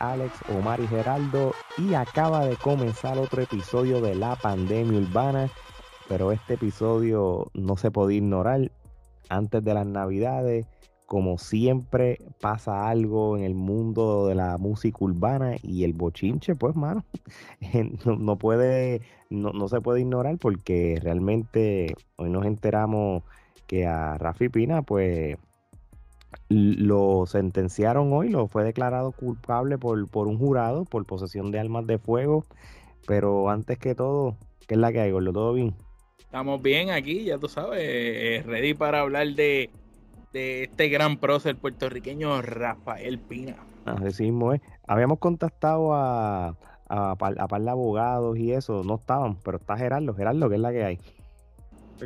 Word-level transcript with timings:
Alex, 0.00 0.32
Omar 0.48 0.80
y 0.80 0.88
Geraldo 0.88 1.52
y 1.78 1.94
acaba 1.94 2.44
de 2.44 2.56
comenzar 2.56 3.18
otro 3.18 3.42
episodio 3.42 4.00
de 4.00 4.14
La 4.14 4.34
Pandemia 4.34 4.98
Urbana, 4.98 5.48
pero 6.08 6.32
este 6.32 6.54
episodio 6.54 7.50
no 7.54 7.76
se 7.76 7.90
puede 7.90 8.14
ignorar 8.14 8.72
antes 9.28 9.62
de 9.62 9.74
las 9.74 9.86
navidades. 9.86 10.66
Como 11.06 11.38
siempre 11.38 12.18
pasa 12.40 12.88
algo 12.88 13.36
en 13.36 13.44
el 13.44 13.54
mundo 13.54 14.28
de 14.28 14.36
la 14.36 14.58
música 14.58 14.98
urbana 15.00 15.56
y 15.62 15.84
el 15.84 15.92
bochinche, 15.92 16.54
pues 16.54 16.76
mano, 16.76 17.04
no, 18.04 18.38
puede, 18.38 19.02
no, 19.28 19.50
no 19.50 19.68
se 19.68 19.80
puede 19.80 20.00
ignorar 20.00 20.38
porque 20.38 20.98
realmente 21.02 21.94
hoy 22.16 22.30
nos 22.30 22.46
enteramos 22.46 23.24
que 23.66 23.86
a 23.86 24.18
Rafi 24.18 24.48
Pina 24.48 24.82
pues 24.82 25.36
lo 26.48 27.26
sentenciaron 27.26 28.12
hoy, 28.12 28.28
lo 28.28 28.46
fue 28.48 28.64
declarado 28.64 29.12
culpable 29.12 29.78
por, 29.78 30.08
por 30.08 30.26
un 30.26 30.38
jurado 30.38 30.84
por 30.84 31.04
posesión 31.06 31.50
de 31.50 31.60
armas 31.60 31.86
de 31.86 31.98
fuego. 31.98 32.44
Pero 33.06 33.50
antes 33.50 33.78
que 33.78 33.94
todo, 33.94 34.36
¿qué 34.66 34.74
es 34.74 34.80
la 34.80 34.92
que 34.92 35.00
hay, 35.00 35.10
Gordo? 35.10 35.32
¿Todo 35.32 35.52
bien? 35.54 35.74
Estamos 36.18 36.62
bien 36.62 36.90
aquí, 36.90 37.24
ya 37.24 37.38
tú 37.38 37.48
sabes, 37.48 37.80
eh, 37.82 38.42
ready 38.46 38.74
para 38.74 39.00
hablar 39.00 39.26
de, 39.28 39.70
de 40.32 40.64
este 40.64 40.88
gran 40.88 41.16
prócer 41.16 41.56
puertorriqueño 41.56 42.40
Rafael 42.42 43.18
Pina. 43.18 43.56
Así 43.84 44.24
mismo 44.24 44.52
es. 44.52 44.60
Habíamos 44.86 45.18
contactado 45.18 45.94
a, 45.94 46.48
a, 46.48 46.54
a, 46.88 47.12
a 47.12 47.48
par 47.48 47.62
de 47.62 47.70
abogados 47.70 48.38
y 48.38 48.52
eso, 48.52 48.84
no 48.84 48.96
estaban, 48.96 49.36
pero 49.42 49.56
está 49.58 49.76
Gerardo. 49.76 50.14
Gerardo, 50.14 50.48
¿qué 50.48 50.54
es 50.54 50.60
la 50.60 50.70
que 50.70 50.84
hay? 50.84 50.98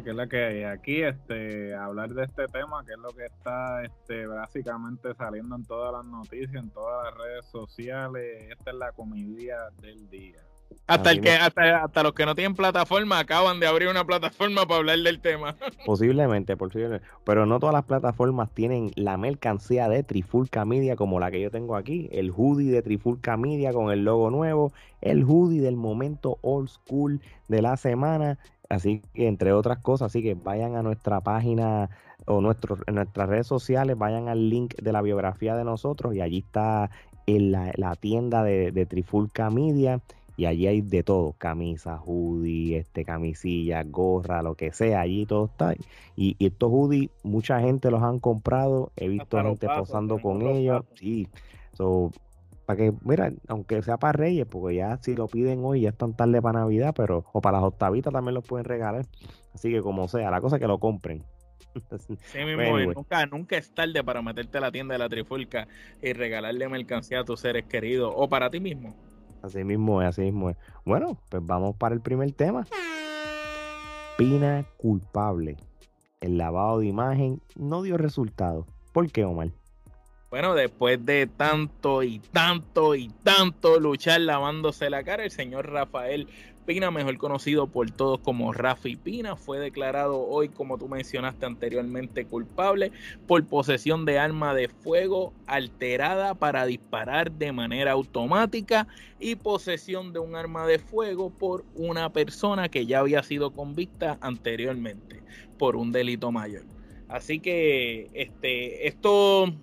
Que 0.02 0.10
es 0.10 0.16
la 0.16 0.26
que 0.26 0.44
hay 0.44 0.62
aquí, 0.64 1.02
este, 1.02 1.74
hablar 1.74 2.10
de 2.10 2.24
este 2.24 2.46
tema, 2.46 2.84
que 2.84 2.92
es 2.92 2.98
lo 2.98 3.10
que 3.10 3.26
está 3.26 3.84
este, 3.84 4.26
básicamente 4.26 5.14
saliendo 5.14 5.56
en 5.56 5.64
todas 5.64 5.92
las 5.92 6.04
noticias, 6.04 6.54
en 6.54 6.70
todas 6.70 7.04
las 7.04 7.24
redes 7.24 7.46
sociales. 7.46 8.44
Esta 8.50 8.70
es 8.70 8.76
la 8.76 8.92
comedia 8.92 9.56
del 9.80 10.08
día. 10.10 10.40
Hasta, 10.86 11.12
el 11.12 11.20
que, 11.20 11.30
hasta, 11.30 11.84
hasta, 11.84 12.02
los 12.02 12.12
que 12.12 12.26
no 12.26 12.34
tienen 12.34 12.54
plataforma 12.54 13.18
acaban 13.18 13.58
de 13.58 13.66
abrir 13.66 13.88
una 13.88 14.04
plataforma 14.04 14.66
para 14.66 14.80
hablar 14.80 14.98
del 14.98 15.20
tema. 15.20 15.56
Posiblemente, 15.86 16.56
posiblemente. 16.56 17.06
Pero 17.24 17.46
no 17.46 17.58
todas 17.58 17.74
las 17.74 17.84
plataformas 17.84 18.50
tienen 18.52 18.90
la 18.94 19.16
mercancía 19.16 19.88
de 19.88 20.02
Trifulca 20.02 20.64
Media 20.64 20.96
como 20.96 21.20
la 21.20 21.30
que 21.30 21.40
yo 21.40 21.50
tengo 21.50 21.76
aquí. 21.76 22.08
El 22.12 22.32
hoodie 22.32 22.70
de 22.70 22.82
Trifulca 22.82 23.36
Media 23.36 23.72
con 23.72 23.92
el 23.92 24.04
logo 24.04 24.30
nuevo. 24.30 24.72
El 25.00 25.24
hoodie 25.24 25.62
del 25.62 25.76
momento 25.76 26.38
old 26.42 26.68
school 26.68 27.20
de 27.48 27.62
la 27.62 27.76
semana. 27.76 28.38
Así 28.68 29.02
que, 29.12 29.28
entre 29.28 29.52
otras 29.52 29.78
cosas, 29.78 30.06
así 30.06 30.22
que 30.22 30.34
vayan 30.34 30.76
a 30.76 30.82
nuestra 30.82 31.20
página 31.20 31.90
o 32.26 32.40
nuestro, 32.40 32.78
en 32.86 32.94
nuestras 32.94 33.28
redes 33.28 33.46
sociales, 33.46 33.98
vayan 33.98 34.28
al 34.28 34.48
link 34.48 34.74
de 34.76 34.92
la 34.92 35.02
biografía 35.02 35.54
de 35.54 35.64
nosotros 35.64 36.14
y 36.14 36.20
allí 36.20 36.38
está 36.38 36.90
en 37.26 37.52
la, 37.52 37.72
la 37.76 37.94
tienda 37.96 38.42
de, 38.42 38.72
de, 38.72 38.86
Trifulca 38.86 39.50
Media 39.50 40.00
y 40.36 40.46
allí 40.46 40.66
hay 40.66 40.80
de 40.80 41.02
todo, 41.02 41.34
camisa, 41.38 42.00
hoodie, 42.04 42.78
este, 42.78 43.04
camisilla, 43.04 43.82
gorra, 43.84 44.42
lo 44.42 44.54
que 44.56 44.72
sea, 44.72 45.00
allí 45.00 45.26
todo 45.26 45.46
está. 45.46 45.74
Y, 46.16 46.36
y 46.38 46.46
estos 46.46 46.70
hoodies, 46.70 47.10
mucha 47.22 47.60
gente 47.60 47.90
los 47.90 48.02
han 48.02 48.18
comprado, 48.18 48.90
he 48.96 49.08
visto 49.08 49.40
gente 49.40 49.68
posando 49.68 50.18
con 50.18 50.42
ellos, 50.42 50.84
sí. 50.94 51.28
So, 51.74 52.10
para 52.66 52.76
que, 52.76 52.92
mira, 53.02 53.32
aunque 53.48 53.82
sea 53.82 53.98
para 53.98 54.12
Reyes, 54.12 54.46
porque 54.46 54.76
ya 54.76 54.98
si 55.02 55.14
lo 55.14 55.28
piden 55.28 55.64
hoy 55.64 55.82
ya 55.82 55.90
es 55.90 55.96
tan 55.96 56.14
tarde 56.14 56.40
para 56.40 56.60
Navidad, 56.60 56.94
pero, 56.96 57.24
o 57.32 57.40
para 57.40 57.58
las 57.58 57.66
octavitas 57.66 58.12
también 58.12 58.34
los 58.34 58.44
pueden 58.44 58.64
regalar. 58.64 59.06
Así 59.54 59.70
que 59.70 59.82
como 59.82 60.08
sea, 60.08 60.30
la 60.30 60.40
cosa 60.40 60.56
es 60.56 60.62
que 60.62 60.68
lo 60.68 60.78
compren. 60.78 61.24
Sí, 61.98 62.38
mismo, 62.44 62.78
nunca, 62.94 63.26
nunca 63.26 63.56
es 63.56 63.74
tarde 63.74 64.04
para 64.04 64.22
meterte 64.22 64.58
a 64.58 64.60
la 64.60 64.70
tienda 64.70 64.94
de 64.94 64.98
la 64.98 65.08
Trifulca 65.08 65.66
y 66.00 66.12
regalarle 66.12 66.68
mercancía 66.68 67.20
a 67.20 67.24
tus 67.24 67.40
seres 67.40 67.64
queridos 67.64 68.12
o 68.14 68.28
para 68.28 68.48
ti 68.48 68.60
mismo. 68.60 68.94
Así 69.42 69.64
mismo 69.64 70.00
es, 70.00 70.08
así 70.08 70.22
mismo 70.22 70.50
es. 70.50 70.56
Bueno, 70.84 71.18
pues 71.28 71.44
vamos 71.44 71.74
para 71.74 71.94
el 71.94 72.00
primer 72.00 72.30
tema. 72.32 72.64
Pina 74.16 74.64
culpable. 74.76 75.56
El 76.20 76.38
lavado 76.38 76.78
de 76.78 76.86
imagen 76.86 77.42
no 77.56 77.82
dio 77.82 77.98
resultado. 77.98 78.66
¿Por 78.92 79.10
qué, 79.10 79.24
Omar? 79.24 79.50
Bueno, 80.34 80.56
después 80.56 81.06
de 81.06 81.28
tanto 81.28 82.02
y 82.02 82.18
tanto 82.18 82.96
y 82.96 83.08
tanto 83.22 83.78
luchar 83.78 84.20
lavándose 84.20 84.90
la 84.90 85.04
cara, 85.04 85.22
el 85.22 85.30
señor 85.30 85.70
Rafael 85.70 86.26
Pina, 86.66 86.90
mejor 86.90 87.18
conocido 87.18 87.68
por 87.68 87.88
todos 87.92 88.18
como 88.18 88.52
Rafi 88.52 88.96
Pina, 88.96 89.36
fue 89.36 89.60
declarado 89.60 90.26
hoy, 90.26 90.48
como 90.48 90.76
tú 90.76 90.88
mencionaste 90.88 91.46
anteriormente, 91.46 92.26
culpable 92.26 92.90
por 93.28 93.46
posesión 93.46 94.04
de 94.06 94.18
arma 94.18 94.54
de 94.54 94.66
fuego 94.66 95.32
alterada 95.46 96.34
para 96.34 96.66
disparar 96.66 97.30
de 97.30 97.52
manera 97.52 97.92
automática 97.92 98.88
y 99.20 99.36
posesión 99.36 100.12
de 100.12 100.18
un 100.18 100.34
arma 100.34 100.66
de 100.66 100.80
fuego 100.80 101.30
por 101.30 101.64
una 101.76 102.12
persona 102.12 102.68
que 102.68 102.86
ya 102.86 102.98
había 102.98 103.22
sido 103.22 103.52
convicta 103.52 104.18
anteriormente 104.20 105.22
por 105.58 105.76
un 105.76 105.92
delito 105.92 106.32
mayor. 106.32 106.64
Así 107.08 107.38
que 107.38 108.10
este, 108.14 108.88
esto 108.88 109.54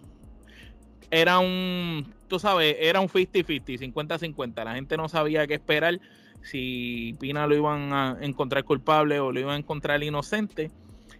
era 1.12 1.40
un, 1.40 2.14
tú 2.28 2.40
sabes, 2.40 2.78
era 2.80 3.02
un 3.02 3.10
50-50, 3.10 3.94
50-50. 3.94 4.64
La 4.64 4.76
gente 4.76 4.98
no 4.98 5.10
sabía 5.10 5.46
qué 5.46 5.56
esperar 5.56 6.00
si 6.42 7.16
Pina 7.20 7.46
lo 7.46 7.56
iban 7.56 7.94
a 7.94 8.18
encontrar 8.22 8.64
culpable 8.64 9.20
o 9.20 9.32
lo 9.32 9.40
iban 9.40 9.56
a 9.56 9.58
encontrar 9.58 10.02
inocente. 10.02 10.72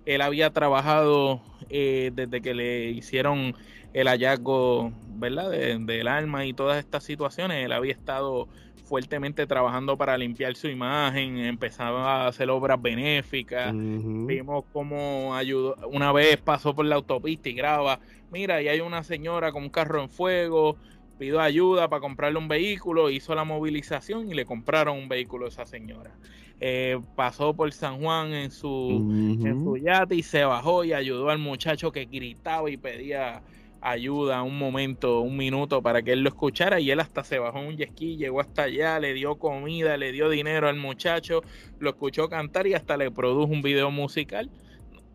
Él 0.06 0.22
había 0.22 0.50
trabajado 0.52 1.42
eh, 1.70 2.12
desde 2.16 2.42
que 2.42 2.56
le 2.56 2.90
hicieron 2.90 3.54
el 3.94 4.08
hallazgo, 4.08 4.92
¿verdad? 5.16 5.52
del 5.52 6.08
arma 6.08 6.46
y 6.46 6.54
todas 6.54 6.80
estas 6.80 7.04
situaciones. 7.04 7.66
Él 7.66 7.74
había 7.74 7.92
estado 7.92 8.48
fuertemente 8.92 9.48
trabajando 9.48 9.96
para 9.96 10.18
limpiar 10.18 10.54
su 10.58 10.68
imagen, 10.68 11.38
empezaba 11.38 12.26
a 12.26 12.28
hacer 12.28 12.50
obras 12.50 12.82
benéficas. 12.82 13.72
Vimos 13.74 14.66
cómo 14.74 15.34
ayudó, 15.34 15.78
una 15.88 16.12
vez 16.12 16.36
pasó 16.36 16.76
por 16.76 16.86
la 16.86 16.96
autopista 16.96 17.48
y 17.48 17.54
graba, 17.54 18.02
mira, 18.34 18.62
y 18.62 18.68
hay 18.68 18.82
una 18.82 19.02
señora 19.04 19.54
con 19.54 19.64
un 19.64 19.70
carro 19.70 20.02
en 20.02 20.10
fuego, 20.10 20.76
pidió 21.18 21.40
ayuda 21.40 21.88
para 21.88 22.02
comprarle 22.02 22.38
un 22.38 22.50
vehículo, 22.50 23.10
hizo 23.10 23.34
la 23.34 23.46
movilización 23.46 24.30
y 24.30 24.34
le 24.34 24.44
compraron 24.44 24.98
un 24.98 25.08
vehículo 25.08 25.46
a 25.46 25.48
esa 25.48 25.66
señora. 25.66 26.12
Eh, 26.60 27.00
pasó 27.16 27.54
por 27.54 27.72
San 27.72 28.02
Juan 28.02 28.34
en 28.34 28.52
su, 28.52 29.08
en 29.42 29.64
su 29.64 29.78
yate 29.78 30.16
y 30.16 30.22
se 30.22 30.44
bajó 30.44 30.84
y 30.84 30.92
ayudó 30.92 31.30
al 31.30 31.40
muchacho 31.40 31.94
que 31.94 32.04
gritaba 32.08 32.70
y 32.70 32.76
pedía 32.76 33.42
ayuda 33.82 34.44
un 34.44 34.58
momento, 34.58 35.22
un 35.22 35.36
minuto 35.36 35.82
para 35.82 36.04
que 36.04 36.14
él 36.14 36.22
lo 36.22 36.30
escuchara 36.30 36.80
y 36.80 36.92
él 36.92 37.00
hasta 37.00 37.24
se 37.24 37.40
bajó 37.40 37.60
un 37.60 37.76
jet 37.78 37.94
llegó 37.96 38.40
hasta 38.40 38.64
allá, 38.64 39.00
le 39.00 39.14
dio 39.14 39.36
comida, 39.36 39.98
le 39.98 40.12
dio 40.12 40.30
dinero 40.30 40.70
al 40.70 40.78
muchacho, 40.78 41.42
lo 41.80 41.90
escuchó 41.90 42.30
cantar 42.30 42.68
y 42.68 42.76
hasta 42.76 42.96
le 42.96 43.10
produjo 43.12 43.52
un 43.52 43.62
video 43.62 43.90
musical. 43.92 44.50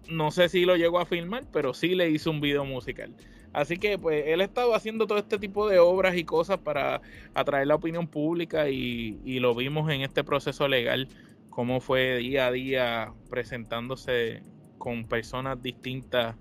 No 0.08 0.30
sé 0.30 0.48
si 0.48 0.64
lo 0.64 0.76
llegó 0.76 0.98
a 0.98 1.06
filmar, 1.06 1.44
pero 1.52 1.74
sí 1.74 1.94
le 1.94 2.10
hizo 2.10 2.30
un 2.30 2.40
video 2.40 2.64
musical. 2.64 3.14
Así 3.52 3.78
que 3.78 3.98
pues 3.98 4.24
él 4.26 4.40
estaba 4.40 4.76
haciendo 4.76 5.06
todo 5.06 5.18
este 5.18 5.38
tipo 5.38 5.68
de 5.68 5.78
obras 5.78 6.16
y 6.16 6.24
cosas 6.24 6.58
para 6.58 7.00
atraer 7.34 7.68
la 7.68 7.76
opinión 7.76 8.06
pública 8.06 8.68
y, 8.68 9.18
y 9.24 9.38
lo 9.38 9.54
vimos 9.54 9.90
en 9.90 10.02
este 10.02 10.24
proceso 10.24 10.68
legal, 10.68 11.08
cómo 11.50 11.80
fue 11.80 12.18
día 12.18 12.48
a 12.48 12.52
día 12.52 13.12
presentándose 13.30 14.42
con 14.76 15.06
personas 15.06 15.62
distintas 15.62 16.36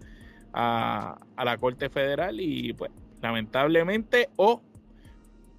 a, 0.56 1.18
la 1.44 1.58
Corte 1.58 1.90
Federal 1.90 2.40
y 2.40 2.74
pues 2.74 2.92
lamentablemente 3.22 4.30
o 4.38 4.62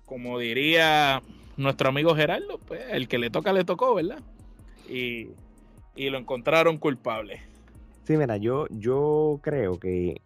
como 0.07 0.39
diría 0.39 1.23
nuestro 1.57 1.89
amigo 1.89 2.15
Gerardo, 2.15 2.59
pues 2.67 2.81
el 2.91 3.09
que 3.09 3.19
le 3.19 3.31
toca 3.31 3.53
le 3.53 3.65
tocó, 3.65 3.95
¿verdad? 3.95 4.21
Y, 4.89 5.29
y 5.95 6.11
lo 6.11 6.19
encontraron 6.19 6.79
culpable. 6.79 7.41
Sí, 8.05 8.17
mira, 8.17 8.37
yo, 8.37 8.67
yo 8.71 9.41
creo 9.43 9.81
que 9.81 10.21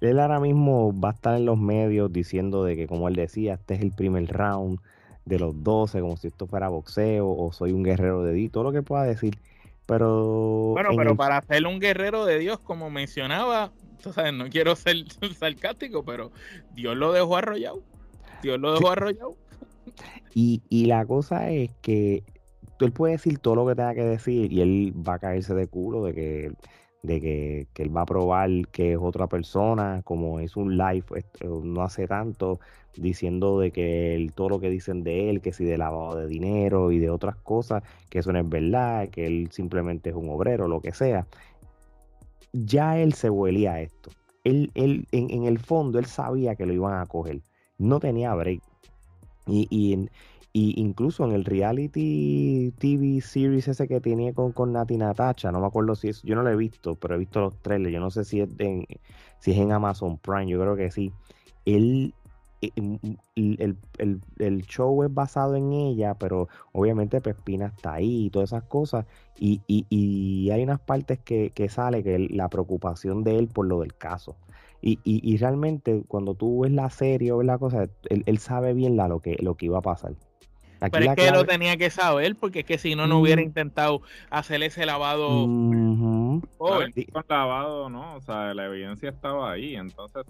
él 0.00 0.20
ahora 0.20 0.40
mismo 0.40 0.98
va 0.98 1.10
a 1.10 1.12
estar 1.12 1.36
en 1.36 1.46
los 1.46 1.58
medios 1.58 2.12
diciendo 2.12 2.64
de 2.64 2.76
que, 2.76 2.86
como 2.86 3.08
él 3.08 3.16
decía, 3.16 3.54
este 3.54 3.74
es 3.74 3.80
el 3.80 3.92
primer 3.92 4.26
round 4.28 4.78
de 5.24 5.38
los 5.38 5.62
12, 5.62 6.00
como 6.00 6.16
si 6.16 6.28
esto 6.28 6.46
fuera 6.46 6.68
boxeo 6.68 7.28
o 7.28 7.52
soy 7.52 7.72
un 7.72 7.82
guerrero 7.82 8.22
de 8.22 8.34
Dios, 8.34 8.52
todo 8.52 8.64
lo 8.64 8.72
que 8.72 8.82
pueda 8.82 9.04
decir. 9.04 9.38
Pero. 9.86 10.72
Bueno, 10.72 10.90
pero 10.96 11.16
para 11.16 11.42
ser 11.42 11.66
un 11.66 11.78
guerrero 11.78 12.24
de 12.24 12.38
Dios, 12.38 12.58
como 12.60 12.90
mencionaba, 12.90 13.72
tú 14.02 14.12
sabes, 14.12 14.32
no 14.32 14.48
quiero 14.48 14.76
ser 14.76 14.96
sarcástico, 15.38 16.04
pero 16.04 16.32
Dios 16.74 16.96
lo 16.96 17.12
dejó 17.12 17.36
arrollado. 17.36 17.82
Dios 18.42 18.60
lo 18.60 18.74
dejó 18.74 18.90
arrollado. 18.90 19.36
Y, 20.34 20.62
y 20.68 20.86
la 20.86 21.04
cosa 21.06 21.50
es 21.50 21.70
que 21.80 22.24
él 22.84 22.92
puede 22.92 23.14
decir 23.14 23.38
todo 23.38 23.56
lo 23.56 23.66
que 23.66 23.74
tenga 23.74 23.94
que 23.94 24.04
decir 24.04 24.52
y 24.52 24.60
él 24.60 24.94
va 24.96 25.14
a 25.14 25.18
caerse 25.18 25.54
de 25.54 25.66
culo 25.66 26.04
de 26.04 26.14
que 26.14 26.52
de 27.04 27.20
que, 27.20 27.66
que, 27.74 27.82
él 27.82 27.94
va 27.94 28.00
a 28.02 28.06
probar 28.06 28.48
que 28.72 28.92
es 28.92 28.98
otra 28.98 29.26
persona, 29.26 30.00
como 30.04 30.40
es 30.40 30.56
un 30.56 30.78
live 30.78 31.04
no 31.62 31.82
hace 31.82 32.08
tanto, 32.08 32.60
diciendo 32.96 33.60
de 33.60 33.70
que 33.72 34.14
él, 34.14 34.32
todo 34.32 34.48
lo 34.48 34.60
que 34.60 34.70
dicen 34.70 35.04
de 35.04 35.28
él, 35.28 35.42
que 35.42 35.52
si 35.52 35.64
de 35.64 35.76
lavado 35.76 36.16
de 36.16 36.26
dinero 36.26 36.92
y 36.92 36.98
de 36.98 37.10
otras 37.10 37.36
cosas, 37.36 37.82
que 38.08 38.20
eso 38.20 38.32
no 38.32 38.38
es 38.38 38.48
verdad, 38.48 39.10
que 39.10 39.26
él 39.26 39.48
simplemente 39.52 40.10
es 40.10 40.16
un 40.16 40.30
obrero, 40.30 40.66
lo 40.66 40.80
que 40.80 40.92
sea. 40.92 41.26
Ya 42.52 42.98
él 42.98 43.12
se 43.12 43.28
huelía 43.28 43.74
a 43.74 43.80
esto. 43.82 44.10
Él, 44.42 44.70
él 44.74 45.06
en, 45.12 45.30
en, 45.30 45.44
el 45.44 45.58
fondo, 45.58 45.98
él 45.98 46.06
sabía 46.06 46.54
que 46.54 46.64
lo 46.64 46.72
iban 46.72 46.98
a 46.98 47.06
coger, 47.06 47.42
no 47.76 48.00
tenía 48.00 48.34
break. 48.34 48.62
Y, 49.46 49.66
y, 49.70 50.08
y 50.56 50.80
incluso 50.80 51.24
en 51.24 51.32
el 51.32 51.44
reality 51.44 52.72
TV 52.78 53.20
series 53.20 53.66
ese 53.66 53.88
que 53.88 54.00
tenía 54.00 54.32
con, 54.32 54.52
con 54.52 54.72
Nati 54.72 54.96
Natacha, 54.96 55.50
no 55.50 55.58
me 55.58 55.66
acuerdo 55.66 55.96
si 55.96 56.08
es, 56.08 56.22
yo 56.22 56.36
no 56.36 56.44
lo 56.44 56.50
he 56.50 56.54
visto, 56.56 56.94
pero 56.94 57.16
he 57.16 57.18
visto 57.18 57.40
los 57.40 57.60
trailers, 57.60 57.92
yo 57.92 57.98
no 57.98 58.10
sé 58.12 58.24
si 58.24 58.40
es, 58.40 58.48
en, 58.58 58.86
si 59.40 59.50
es 59.50 59.58
en 59.58 59.72
Amazon 59.72 60.16
Prime, 60.18 60.46
yo 60.46 60.60
creo 60.60 60.76
que 60.76 60.92
sí. 60.92 61.12
Él, 61.64 62.14
eh, 62.62 62.70
el, 63.34 63.78
el, 63.98 64.20
el, 64.38 64.62
show 64.62 65.02
es 65.02 65.12
basado 65.12 65.56
en 65.56 65.72
ella, 65.72 66.14
pero 66.14 66.48
obviamente 66.72 67.20
Pespina 67.20 67.66
está 67.66 67.94
ahí 67.94 68.26
y 68.26 68.30
todas 68.30 68.50
esas 68.50 68.62
cosas. 68.64 69.06
Y, 69.36 69.60
y, 69.66 69.86
y 69.90 70.50
hay 70.52 70.62
unas 70.62 70.78
partes 70.80 71.18
que, 71.18 71.50
que 71.50 71.68
sale 71.68 72.04
que 72.04 72.16
la 72.30 72.48
preocupación 72.48 73.24
de 73.24 73.38
él 73.38 73.48
por 73.48 73.66
lo 73.66 73.80
del 73.80 73.94
caso. 73.96 74.36
Y, 74.80 75.00
y, 75.02 75.20
y, 75.28 75.36
realmente 75.38 76.04
cuando 76.06 76.34
tú 76.36 76.60
ves 76.60 76.72
la 76.72 76.90
serie 76.90 77.32
o 77.32 77.38
ves 77.38 77.46
la 77.46 77.58
cosa, 77.58 77.88
él, 78.08 78.22
él 78.26 78.38
sabe 78.38 78.72
bien 78.74 78.96
lo, 78.96 79.20
que, 79.20 79.36
lo 79.40 79.56
que 79.56 79.66
iba 79.66 79.78
a 79.78 79.82
pasar. 79.82 80.14
Aquí 80.84 80.98
Pero 80.98 81.10
es 81.10 81.16
que 81.16 81.30
lo 81.30 81.44
tenía 81.44 81.76
que 81.76 81.90
saber, 81.90 82.36
porque 82.36 82.60
es 82.60 82.66
que 82.66 82.78
si 82.78 82.94
no, 82.94 83.06
no 83.06 83.18
hubiera 83.18 83.40
mm. 83.40 83.44
intentado 83.44 84.02
hacer 84.30 84.62
ese 84.62 84.86
lavado. 84.86 85.44
Uh 85.44 86.40
-huh. 86.40 86.48
Con 86.58 87.24
lavado, 87.28 87.88
no, 87.88 88.16
o 88.16 88.20
sea, 88.20 88.54
la 88.54 88.66
evidencia 88.66 89.10
estaba 89.10 89.52
ahí. 89.52 89.76
Entonces, 89.76 90.24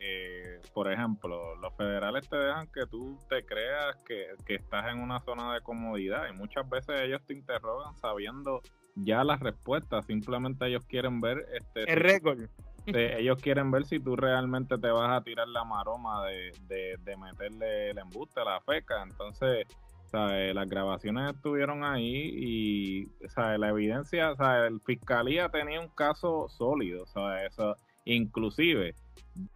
eh, 0.00 0.60
por 0.72 0.90
ejemplo, 0.90 1.56
los 1.56 1.74
federales 1.76 2.28
te 2.28 2.36
dejan 2.36 2.66
que 2.68 2.86
tú 2.86 3.18
te 3.28 3.44
creas 3.44 3.96
que, 4.06 4.26
que 4.46 4.54
estás 4.56 4.92
en 4.92 5.00
una 5.00 5.20
zona 5.20 5.54
de 5.54 5.60
comodidad 5.60 6.24
y 6.32 6.36
muchas 6.36 6.68
veces 6.68 7.00
ellos 7.02 7.20
te 7.26 7.34
interrogan 7.34 7.94
sabiendo 7.96 8.60
ya 8.94 9.24
las 9.24 9.40
respuestas, 9.40 10.06
simplemente 10.06 10.66
ellos 10.66 10.84
quieren 10.86 11.20
ver 11.20 11.46
este 11.54 11.90
el 11.90 12.00
récord. 12.00 12.40
ellos 12.86 13.40
quieren 13.40 13.70
ver 13.70 13.84
si 13.84 14.00
tú 14.00 14.16
realmente 14.16 14.76
te 14.78 14.90
vas 14.90 15.10
a 15.10 15.22
tirar 15.22 15.48
la 15.48 15.64
maroma 15.64 16.26
de, 16.26 16.52
de, 16.66 16.96
de 17.02 17.16
meterle 17.16 17.90
el 17.90 17.98
embuste, 17.98 18.44
la 18.44 18.60
feca. 18.60 19.02
Entonces, 19.02 19.66
las 20.12 20.68
grabaciones 20.68 21.34
estuvieron 21.34 21.84
ahí 21.84 22.30
y 22.34 23.08
la 23.36 23.68
evidencia, 23.68 24.34
sea, 24.36 24.66
el 24.66 24.80
fiscalía 24.80 25.48
tenía 25.48 25.80
un 25.80 25.88
caso 25.88 26.48
sólido, 26.48 27.04
Eso, 27.46 27.76
inclusive 28.04 28.94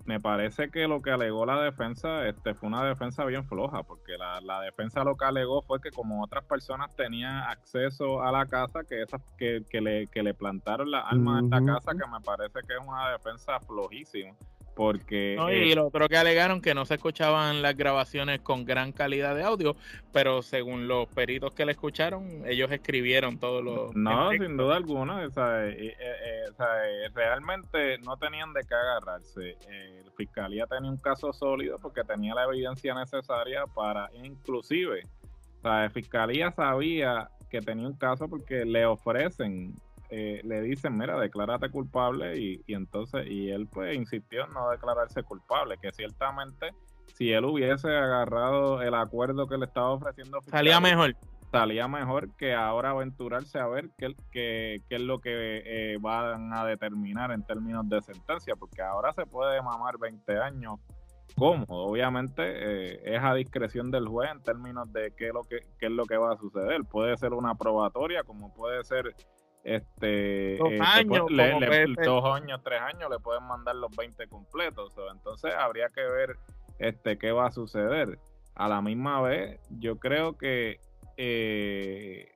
me 0.05 0.21
parece 0.21 0.71
que 0.71 0.89
lo 0.89 1.03
que 1.03 1.11
alegó 1.11 1.45
la 1.45 1.61
defensa 1.61 2.27
este, 2.27 2.55
fue 2.55 2.69
una 2.69 2.85
defensa 2.85 3.25
bien 3.25 3.45
floja, 3.45 3.83
porque 3.83 4.17
la, 4.17 4.41
la, 4.41 4.63
defensa 4.63 5.05
lo 5.05 5.17
que 5.17 5.27
alegó 5.27 5.61
fue 5.63 5.81
que 5.81 5.91
como 5.91 6.23
otras 6.23 6.45
personas 6.45 6.95
tenían 6.97 7.37
acceso 7.37 8.23
a 8.23 8.33
la 8.33 8.47
casa, 8.47 8.85
que 8.85 9.03
esas 9.03 9.21
que, 9.37 9.63
que, 9.69 9.81
le, 9.81 10.07
que 10.07 10.23
le 10.23 10.33
plantaron 10.33 10.91
las 10.91 11.05
armas 11.05 11.43
en 11.43 11.51
la 11.51 11.75
casa, 11.75 11.93
que 11.93 12.11
me 12.11 12.21
parece 12.25 12.61
que 12.67 12.75
es 12.75 12.81
una 12.87 13.11
defensa 13.11 13.61
flojísima 13.61 14.35
porque 14.77 15.39
y 15.53 15.75
lo 15.75 15.87
otro 15.87 16.07
que 16.07 16.19
alegaron 16.19 16.61
que 16.61 16.75
no 16.75 16.85
se 16.85 16.95
escuchaban 16.95 17.63
las 17.63 17.75
grabaciones 17.75 18.41
con 18.41 18.67
gran 18.67 18.93
calidad 18.93 19.35
de 19.35 19.43
audio 19.43 19.75
pero 20.13 20.43
según 20.43 20.87
los 20.87 21.09
peritos 21.09 21.55
que 21.55 21.65
le 21.65 21.73
escucharon 21.73 22.43
ellos 22.47 22.71
escribieron 22.71 23.39
todo 23.39 23.63
lo 23.63 23.91
no 23.95 24.31
sin 24.33 24.59
duda 24.59 24.77
alguna 24.77 25.27
o 25.27 25.31
sea, 25.31 25.67
eh, 25.67 25.97
eh, 25.99 26.45
o 26.51 26.55
sea, 26.55 26.67
realmente 27.15 27.99
no 27.99 28.17
tenían 28.17 28.53
de 28.53 28.61
qué 28.63 28.75
agarrarse. 28.75 29.57
La 30.05 30.13
fiscalía 30.13 30.67
tenía 30.67 30.91
un 30.91 30.99
caso 30.99 31.33
sólido 31.33 31.79
porque 31.79 32.05
tenía 32.05 32.35
la 32.35 32.45
evidencia 32.45 32.95
necesaria 32.95 33.65
para 33.67 34.11
inclusive 34.23 35.07
o 35.59 35.63
sea, 35.63 35.83
la 35.83 35.91
fiscalía 35.91 36.51
sabía 36.53 37.31
que 37.49 37.61
tenía 37.61 37.87
un 37.87 37.97
caso 37.97 38.29
porque 38.29 38.65
le 38.67 38.85
ofrecen 38.85 39.75
eh, 40.11 40.41
le 40.45 40.61
dicen, 40.63 40.97
mira, 40.97 41.19
declárate 41.19 41.71
culpable 41.71 42.39
y, 42.39 42.63
entonces, 42.69 43.27
y 43.27 43.51
él 43.51 43.69
pues 43.71 43.97
insistió 43.97 44.45
en 44.45 44.53
no 44.53 44.71
declararse 44.71 45.23
culpable, 45.23 45.77
que 45.81 45.93
ciertamente 45.93 46.71
si 47.15 47.33
él 47.33 47.45
hubiese 47.45 47.89
agarrado 47.89 48.83
el 48.83 48.95
acuerdo 48.95 49.47
que 49.47 49.57
le 49.57 49.67
estaba 49.67 49.91
ofreciendo, 49.91 50.41
salía 50.43 50.81
mejor. 50.81 51.17
Salía 51.51 51.87
mejor 51.87 52.37
que 52.37 52.55
ahora 52.55 52.91
aventurarse 52.91 53.59
a 53.59 53.67
ver 53.69 53.91
qué, 53.97 54.15
qué, 54.33 54.83
qué 54.89 54.97
es 54.97 55.01
lo 55.01 55.21
que 55.21 55.63
eh, 55.65 55.97
van 56.01 56.53
a 56.53 56.67
determinar 56.67 57.31
en 57.31 57.45
términos 57.45 57.89
de 57.89 58.03
sentencia, 58.03 58.57
porque 58.57 58.83
ahora 58.83 59.13
se 59.13 59.25
puede 59.27 59.63
mamar 59.63 59.97
20 59.97 60.39
años 60.39 60.81
cómodo. 61.37 61.85
Obviamente 61.85 62.43
eh, 62.45 63.01
es 63.05 63.23
a 63.23 63.35
discreción 63.35 63.91
del 63.91 64.09
juez 64.09 64.31
en 64.31 64.43
términos 64.43 64.93
de 64.93 65.13
qué 65.17 65.29
es, 65.29 65.35
lo 65.35 65.43
que, 65.43 65.61
qué 65.79 65.87
es 65.87 65.93
lo 65.93 66.05
que 66.05 66.17
va 66.17 66.33
a 66.33 66.37
suceder. 66.37 66.85
Puede 66.85 67.17
ser 67.17 67.33
una 67.33 67.55
probatoria, 67.55 68.25
como 68.25 68.53
puede 68.55 68.83
ser 68.85 69.15
este 69.67 70.57
dos, 70.59 70.71
eh, 70.71 70.79
años, 70.81 71.27
dos 72.05 72.25
años, 72.25 72.61
tres 72.63 72.81
años, 72.81 73.11
le 73.11 73.19
pueden 73.19 73.43
mandar 73.43 73.75
los 73.75 73.95
20 73.97 74.29
completos. 74.29 74.93
entonces 75.13 75.53
habría 75.55 75.89
que 75.89 76.03
ver 76.03 76.37
este 76.79 77.19
qué 77.19 77.33
va 77.33 77.47
a 77.47 77.51
suceder. 77.51 78.19
A 78.55 78.69
la 78.69 78.81
misma 78.81 79.21
vez, 79.21 79.61
yo 79.69 79.97
creo 79.99 80.39
que, 80.39 80.81
eh, 81.19 82.33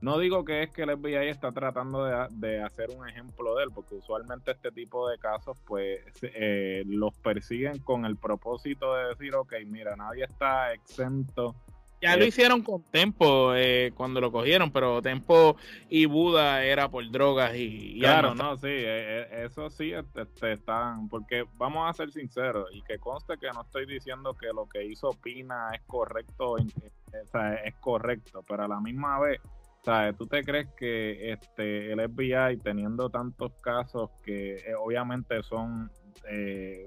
no 0.00 0.18
digo 0.18 0.44
que 0.44 0.64
es 0.64 0.70
que 0.72 0.82
el 0.82 0.98
FBI 0.98 1.28
está 1.28 1.52
tratando 1.52 2.04
de, 2.04 2.62
hacer 2.62 2.88
un 2.90 3.06
ejemplo 3.06 3.54
de 3.56 3.64
él, 3.64 3.70
porque 3.72 3.94
usualmente 3.94 4.50
este 4.50 4.72
tipo 4.72 5.08
de 5.08 5.18
casos, 5.18 5.58
pues, 5.66 6.00
eh, 6.22 6.82
los 6.86 7.16
persiguen 7.18 7.78
con 7.80 8.04
el 8.04 8.16
propósito 8.16 8.94
de 8.96 9.08
decir, 9.08 9.34
ok, 9.34 9.52
mira, 9.66 9.94
nadie 9.94 10.24
está 10.24 10.72
exento 10.72 11.54
ya 12.00 12.16
lo 12.16 12.24
hicieron 12.24 12.62
con 12.62 12.82
Tempo 12.84 13.54
eh, 13.54 13.92
cuando 13.94 14.20
lo 14.20 14.32
cogieron, 14.32 14.70
pero 14.70 15.02
Tempo 15.02 15.56
y 15.88 16.06
Buda 16.06 16.64
era 16.64 16.88
por 16.88 17.08
drogas 17.10 17.54
y... 17.54 17.98
claro, 18.00 18.34
no, 18.34 18.56
sí, 18.56 18.68
eh, 18.68 19.26
eh, 19.30 19.44
eso 19.44 19.68
sí 19.68 19.92
este, 19.92 20.22
este, 20.22 20.52
están, 20.52 21.08
porque 21.08 21.44
vamos 21.56 21.88
a 21.88 21.92
ser 21.92 22.10
sinceros 22.10 22.68
y 22.72 22.82
que 22.82 22.98
conste 22.98 23.36
que 23.38 23.48
no 23.52 23.62
estoy 23.62 23.86
diciendo 23.86 24.34
que 24.34 24.48
lo 24.48 24.68
que 24.68 24.84
hizo 24.84 25.10
Pina 25.22 25.70
es 25.74 25.82
correcto, 25.86 26.56
es 26.56 27.74
correcto, 27.80 28.44
pero 28.48 28.64
a 28.64 28.68
la 28.68 28.80
misma 28.80 29.20
vez, 29.20 29.40
¿sabes? 29.82 30.16
¿Tú 30.16 30.26
te 30.26 30.42
crees 30.42 30.68
que 30.78 31.32
este 31.32 31.92
el 31.92 32.00
FBI 32.10 32.56
teniendo 32.62 33.10
tantos 33.10 33.52
casos 33.60 34.10
que 34.22 34.62
obviamente 34.78 35.42
son 35.42 35.90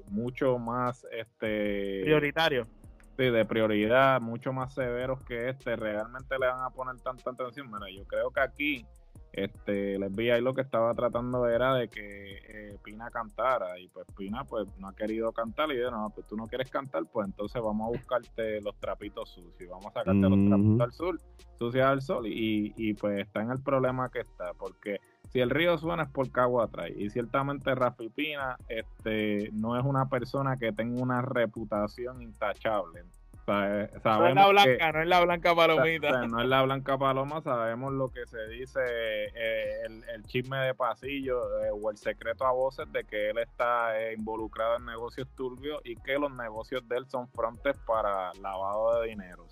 mucho 0.10 0.58
más 0.58 1.06
este 1.12 2.02
prioritarios 2.04 2.68
de 3.18 3.46
prioridad, 3.46 4.20
mucho 4.22 4.52
más 4.52 4.74
severos 4.74 5.24
que 5.24 5.50
este, 5.50 5.76
realmente 5.76 6.38
le 6.40 6.48
van 6.48 6.62
a 6.62 6.70
poner 6.70 7.00
tanta 7.02 7.30
atención. 7.30 7.72
Mira, 7.72 7.90
yo 7.92 8.06
creo 8.06 8.32
que 8.32 8.40
aquí 8.40 8.86
este, 9.34 9.96
el 9.96 10.04
FBI 10.04 10.42
lo 10.42 10.54
que 10.54 10.62
estaba 10.62 10.94
tratando 10.94 11.48
era 11.48 11.74
de 11.76 11.88
que 11.88 12.38
eh, 12.48 12.78
Pina 12.84 13.10
cantara 13.10 13.80
y 13.80 13.88
pues 13.88 14.06
Pina 14.16 14.44
pues 14.46 14.68
no 14.78 14.88
ha 14.88 14.96
querido 14.96 15.32
cantar 15.32 15.72
y 15.72 15.78
de 15.78 15.90
no, 15.90 16.12
pues 16.14 16.28
tú 16.28 16.38
no 16.38 16.48
quieres 16.48 16.70
cantar, 16.70 17.04
pues 17.12 17.28
entonces 17.28 17.62
vamos 17.62 17.88
a 17.88 17.98
buscarte 17.98 18.62
los 18.62 18.76
trapitos 18.80 19.30
sucios, 19.30 19.70
vamos 19.70 19.88
a 19.88 20.00
sacarte 20.00 20.30
los 20.30 20.48
trapitos 20.48 20.82
al 20.82 20.94
sol, 20.94 21.22
sucios 21.58 21.86
al 21.86 22.02
sol 22.02 22.28
y, 22.28 22.74
y 22.78 22.94
pues 22.94 23.20
está 23.20 23.42
en 23.42 23.52
el 23.52 23.60
problema 23.60 24.10
que 24.10 24.20
está, 24.20 24.54
porque 24.54 25.00
si 25.34 25.40
el 25.40 25.50
río 25.50 25.78
suena 25.80 26.04
es 26.04 26.10
porque 26.10 26.40
agua 26.40 26.68
trae. 26.68 26.94
Y 26.96 27.10
ciertamente 27.10 27.74
Rafi 27.74 28.10
Pina 28.10 28.56
este, 28.68 29.50
no 29.52 29.78
es 29.78 29.84
una 29.84 30.08
persona 30.08 30.58
que 30.58 30.72
tenga 30.72 31.02
una 31.02 31.24
reputación 31.24 32.22
intachable. 32.22 33.04
Eh, 33.46 33.90
no 34.06 34.28
es 34.28 34.36
la 34.36 34.48
blanca, 34.48 34.92
no 34.94 35.02
es 35.02 35.08
la 35.08 35.20
blanca 35.22 35.56
palomita. 35.56 36.28
no 36.28 36.42
es 36.42 36.48
la 36.48 36.62
blanca 36.62 36.98
paloma, 36.98 37.42
sabemos 37.42 37.92
lo 37.92 38.10
que 38.10 38.26
se 38.26 38.48
dice, 38.48 38.80
eh, 38.80 39.82
el, 39.86 40.24
chisme 40.24 40.58
de 40.60 40.74
pasillo 40.74 41.64
eh, 41.64 41.70
o 41.74 41.92
el 41.92 41.98
secreto 41.98 42.46
a 42.46 42.54
voces 42.54 42.90
de 42.94 43.04
que 43.04 43.32
él 43.32 43.38
está 43.40 44.12
involucrado 44.14 44.78
en 44.78 44.86
negocios 44.86 45.28
turbios 45.36 45.82
y 45.84 45.96
que 45.98 46.18
los 46.18 46.34
negocios 46.34 46.88
de 46.88 46.98
él 46.98 47.06
son 47.10 47.28
frontes 47.30 47.78
para 47.86 48.32
lavado 48.42 49.02
de 49.02 49.10
dinero. 49.10 49.46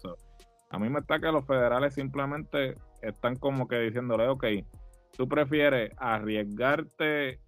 a 0.70 0.80
mí 0.80 0.90
me 0.90 1.00
está 1.00 1.20
que 1.20 1.32
los 1.32 1.46
federales 1.46 1.94
simplemente 1.94 2.76
están 3.02 3.36
como 3.36 3.68
que 3.68 3.78
diciéndole, 3.80 4.28
ok, 4.28 4.46
¿Tú 5.18 5.28
prefieres 5.28 5.92
arriesgarte 5.98 7.42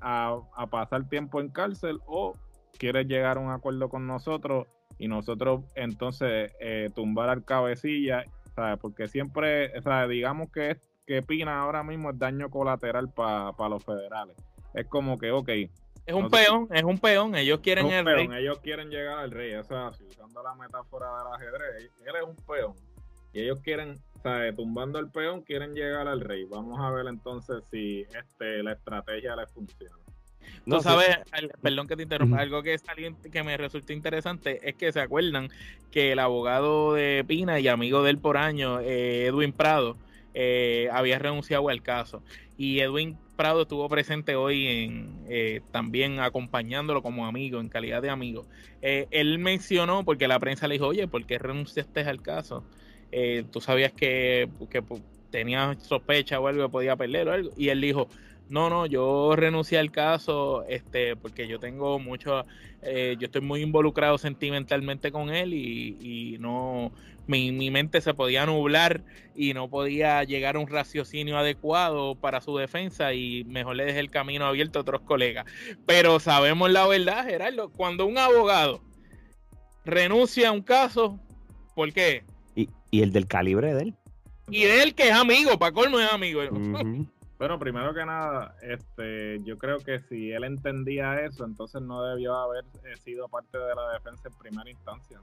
a, 0.00 0.40
pasar 0.70 1.06
tiempo 1.10 1.38
en 1.38 1.50
cárcel 1.50 2.00
o 2.06 2.32
quieres 2.78 3.06
llegar 3.06 3.36
a 3.36 3.40
un 3.40 3.50
acuerdo 3.50 3.90
con 3.90 4.06
nosotros 4.06 4.66
y 5.00 5.08
nosotros 5.08 5.64
entonces 5.74 6.52
eh, 6.60 6.90
tumbar 6.94 7.30
al 7.30 7.44
cabecilla? 7.44 8.24
¿sabes? 8.54 8.78
Porque 8.78 9.08
siempre, 9.08 9.72
digamos 10.08 10.52
que, 10.52 10.78
que 11.06 11.22
Pina 11.22 11.60
ahora 11.60 11.82
mismo 11.82 12.10
es 12.10 12.18
daño 12.18 12.50
colateral 12.50 13.08
para 13.12 13.68
los 13.68 13.84
federales. 13.84 14.36
Es 14.74 14.86
como 14.86 15.18
que, 15.18 15.32
ok. 15.32 15.48
Es 16.06 16.14
un 16.14 16.30
peón, 16.30 16.68
es 16.72 16.82
un 16.82 16.98
peón, 16.98 17.34
ellos 17.34 17.60
quieren 17.60 17.86
el 17.86 18.04
peón, 18.04 18.34
Ellos 18.34 18.58
quieren 18.60 18.90
llegar 18.90 19.18
al 19.18 19.30
rey, 19.30 19.52
es 19.52 19.70
así, 19.70 20.04
usando 20.04 20.42
la 20.42 20.54
metáfora 20.54 21.06
del 21.18 21.34
ajedrez, 21.34 21.90
él 22.04 22.14
es 22.16 22.22
un 22.26 22.36
peón 22.46 22.74
y 23.32 23.42
ellos 23.42 23.60
quieren, 23.60 23.96
¿sabes? 24.22 24.56
tumbando 24.56 24.98
el 24.98 25.08
peón, 25.10 25.42
quieren 25.42 25.74
llegar 25.74 26.08
al 26.08 26.20
rey. 26.20 26.44
Vamos 26.44 26.80
a 26.80 26.90
ver 26.90 27.06
entonces 27.06 27.62
si 27.70 28.02
este, 28.18 28.62
la 28.62 28.72
estrategia 28.72 29.36
les 29.36 29.52
funciona. 29.52 29.96
No 30.66 30.80
sabes, 30.80 31.18
perdón 31.62 31.88
que 31.88 31.96
te 31.96 32.02
interrumpa, 32.02 32.38
algo 32.38 32.62
que, 32.62 32.76
que 33.32 33.42
me 33.42 33.56
resulta 33.56 33.92
interesante 33.92 34.60
es 34.68 34.74
que 34.76 34.92
se 34.92 35.00
acuerdan 35.00 35.48
que 35.90 36.12
el 36.12 36.18
abogado 36.18 36.94
de 36.94 37.24
Pina 37.26 37.58
y 37.60 37.68
amigo 37.68 38.02
de 38.02 38.10
él 38.10 38.18
por 38.18 38.36
año, 38.36 38.80
eh, 38.80 39.26
Edwin 39.26 39.52
Prado, 39.52 39.96
eh, 40.32 40.88
había 40.92 41.18
renunciado 41.18 41.68
al 41.68 41.82
caso. 41.82 42.22
Y 42.56 42.80
Edwin 42.80 43.16
Prado 43.36 43.62
estuvo 43.62 43.88
presente 43.88 44.36
hoy 44.36 44.66
en, 44.66 45.24
eh, 45.28 45.60
también 45.72 46.20
acompañándolo 46.20 47.02
como 47.02 47.26
amigo, 47.26 47.58
en 47.58 47.68
calidad 47.68 48.02
de 48.02 48.10
amigo. 48.10 48.46
Eh, 48.82 49.06
él 49.10 49.38
mencionó, 49.38 50.04
porque 50.04 50.28
la 50.28 50.38
prensa 50.38 50.68
le 50.68 50.74
dijo, 50.74 50.86
oye, 50.86 51.08
¿por 51.08 51.24
qué 51.26 51.38
renunciaste 51.38 52.00
al 52.00 52.22
caso? 52.22 52.64
Tú 53.50 53.60
sabías 53.60 53.92
que, 53.92 54.48
que 54.70 54.84
tenía 55.32 55.76
sospecha 55.80 56.38
o 56.38 56.46
algo 56.46 56.66
que 56.66 56.70
podía 56.70 56.94
perder 56.94 57.28
o 57.28 57.32
algo. 57.32 57.50
Y 57.56 57.70
él 57.70 57.80
dijo, 57.80 58.08
no, 58.50 58.68
no, 58.68 58.84
yo 58.84 59.34
renuncié 59.36 59.78
al 59.78 59.92
caso 59.92 60.64
este, 60.68 61.14
porque 61.14 61.46
yo 61.46 61.60
tengo 61.60 62.00
mucho, 62.00 62.44
eh, 62.82 63.16
yo 63.18 63.26
estoy 63.26 63.42
muy 63.42 63.62
involucrado 63.62 64.18
sentimentalmente 64.18 65.12
con 65.12 65.30
él 65.30 65.54
y, 65.54 66.36
no, 66.40 66.90
mi, 67.28 67.52
mi, 67.52 67.70
mente 67.70 68.00
se 68.00 68.12
podía 68.12 68.44
nublar 68.46 69.04
y 69.36 69.54
no 69.54 69.70
podía 69.70 70.24
llegar 70.24 70.56
a 70.56 70.58
un 70.58 70.66
raciocinio 70.66 71.38
adecuado 71.38 72.16
para 72.16 72.40
su 72.40 72.56
defensa 72.56 73.14
y 73.14 73.44
mejor 73.44 73.76
le 73.76 73.84
dejé 73.84 74.00
el 74.00 74.10
camino 74.10 74.46
abierto 74.46 74.80
a 74.80 74.82
otros 74.82 75.02
colegas. 75.02 75.46
Pero 75.86 76.18
sabemos 76.18 76.70
la 76.70 76.88
verdad, 76.88 77.24
Gerardo, 77.24 77.70
cuando 77.70 78.04
un 78.04 78.18
abogado 78.18 78.82
renuncia 79.84 80.48
a 80.48 80.52
un 80.52 80.62
caso, 80.62 81.20
¿por 81.76 81.92
qué? 81.92 82.24
Y, 82.56 82.68
y 82.90 83.02
el 83.02 83.12
del 83.12 83.28
calibre 83.28 83.74
de 83.74 83.82
él. 83.82 83.94
Y 84.50 84.64
de 84.64 84.82
él 84.82 84.96
que 84.96 85.08
es 85.08 85.14
amigo, 85.14 85.56
para 85.56 85.70
colmo 85.70 86.00
es 86.00 86.12
amigo. 86.12 86.42
Bueno, 87.40 87.58
primero 87.58 87.94
que 87.94 88.04
nada, 88.04 88.54
este, 88.60 89.42
yo 89.44 89.56
creo 89.56 89.78
que 89.78 89.98
si 89.98 90.30
él 90.30 90.44
entendía 90.44 91.20
eso, 91.20 91.46
entonces 91.46 91.80
no 91.80 92.04
debió 92.04 92.36
haber 92.36 92.66
eh, 92.84 92.94
sido 92.98 93.30
parte 93.30 93.56
de 93.56 93.74
la 93.74 93.94
defensa 93.94 94.28
en 94.28 94.34
primera 94.34 94.68
instancia. 94.68 95.18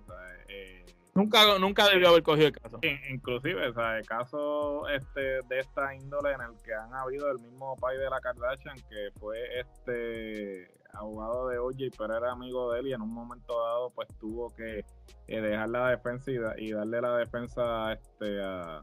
Eh, 0.48 0.84
nunca, 1.14 1.60
nunca 1.60 1.88
debió 1.88 2.10
haber 2.10 2.24
cogido 2.24 2.48
el 2.48 2.54
caso. 2.54 2.80
Inclusive, 3.12 3.68
o 3.68 3.74
sea, 3.76 4.00
el 4.00 4.06
caso 4.08 4.88
este, 4.88 5.44
de 5.48 5.60
esta 5.60 5.94
índole 5.94 6.32
en 6.32 6.42
el 6.42 6.60
que 6.64 6.74
han 6.74 6.92
habido 6.92 7.30
el 7.30 7.38
mismo 7.38 7.76
pai 7.76 8.00
de 8.00 8.10
la 8.10 8.20
Kardashian, 8.20 8.78
que 8.90 9.12
fue 9.20 9.60
este 9.60 10.72
abogado 10.94 11.50
de 11.50 11.60
OJ, 11.60 11.96
pero 12.00 12.18
era 12.18 12.32
amigo 12.32 12.72
de 12.72 12.80
él 12.80 12.88
y 12.88 12.94
en 12.94 13.02
un 13.04 13.14
momento 13.14 13.64
dado 13.64 13.92
pues 13.92 14.08
tuvo 14.20 14.50
que 14.56 14.84
eh, 15.28 15.42
dejar 15.42 15.70
la 15.70 15.92
defensa 15.92 16.32
y, 16.58 16.72
darle 16.72 17.00
la 17.00 17.18
defensa 17.18 17.94
este, 17.94 18.44
a... 18.44 18.82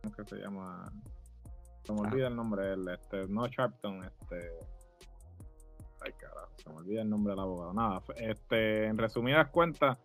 ¿Cómo 0.00 0.14
que 0.14 0.24
se 0.26 0.36
llama? 0.36 0.92
Se 1.84 1.92
me 1.92 2.00
olvida 2.00 2.28
el 2.28 2.36
nombre 2.36 2.72
él, 2.72 2.88
este, 2.88 3.26
no 3.28 3.46
Sharpton, 3.46 4.04
este. 4.04 4.50
Ay, 6.00 6.12
carajo, 6.12 6.52
se 6.56 6.68
me 6.68 6.76
olvida 6.76 7.02
el 7.02 7.10
nombre 7.10 7.32
del 7.32 7.40
abogado. 7.40 7.72
Nada, 7.72 8.02
este, 8.16 8.86
en 8.86 8.98
resumidas 8.98 9.48
cuentas, 9.48 9.98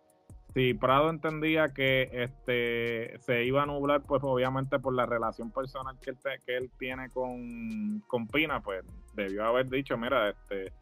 si 0.54 0.74
Prado 0.74 1.10
entendía 1.10 1.68
que 1.68 2.08
este 2.12 3.18
se 3.20 3.44
iba 3.44 3.62
a 3.62 3.66
nublar, 3.66 4.02
pues 4.02 4.22
obviamente 4.24 4.78
por 4.78 4.94
la 4.94 5.06
relación 5.06 5.52
personal 5.52 5.98
que 6.00 6.10
él, 6.10 6.18
que 6.46 6.56
él 6.56 6.70
tiene 6.78 7.10
con, 7.10 8.00
con 8.06 8.26
Pina, 8.26 8.60
pues 8.60 8.84
debió 9.14 9.44
haber 9.44 9.68
dicho, 9.68 9.96
mira, 9.98 10.30
este, 10.30 10.72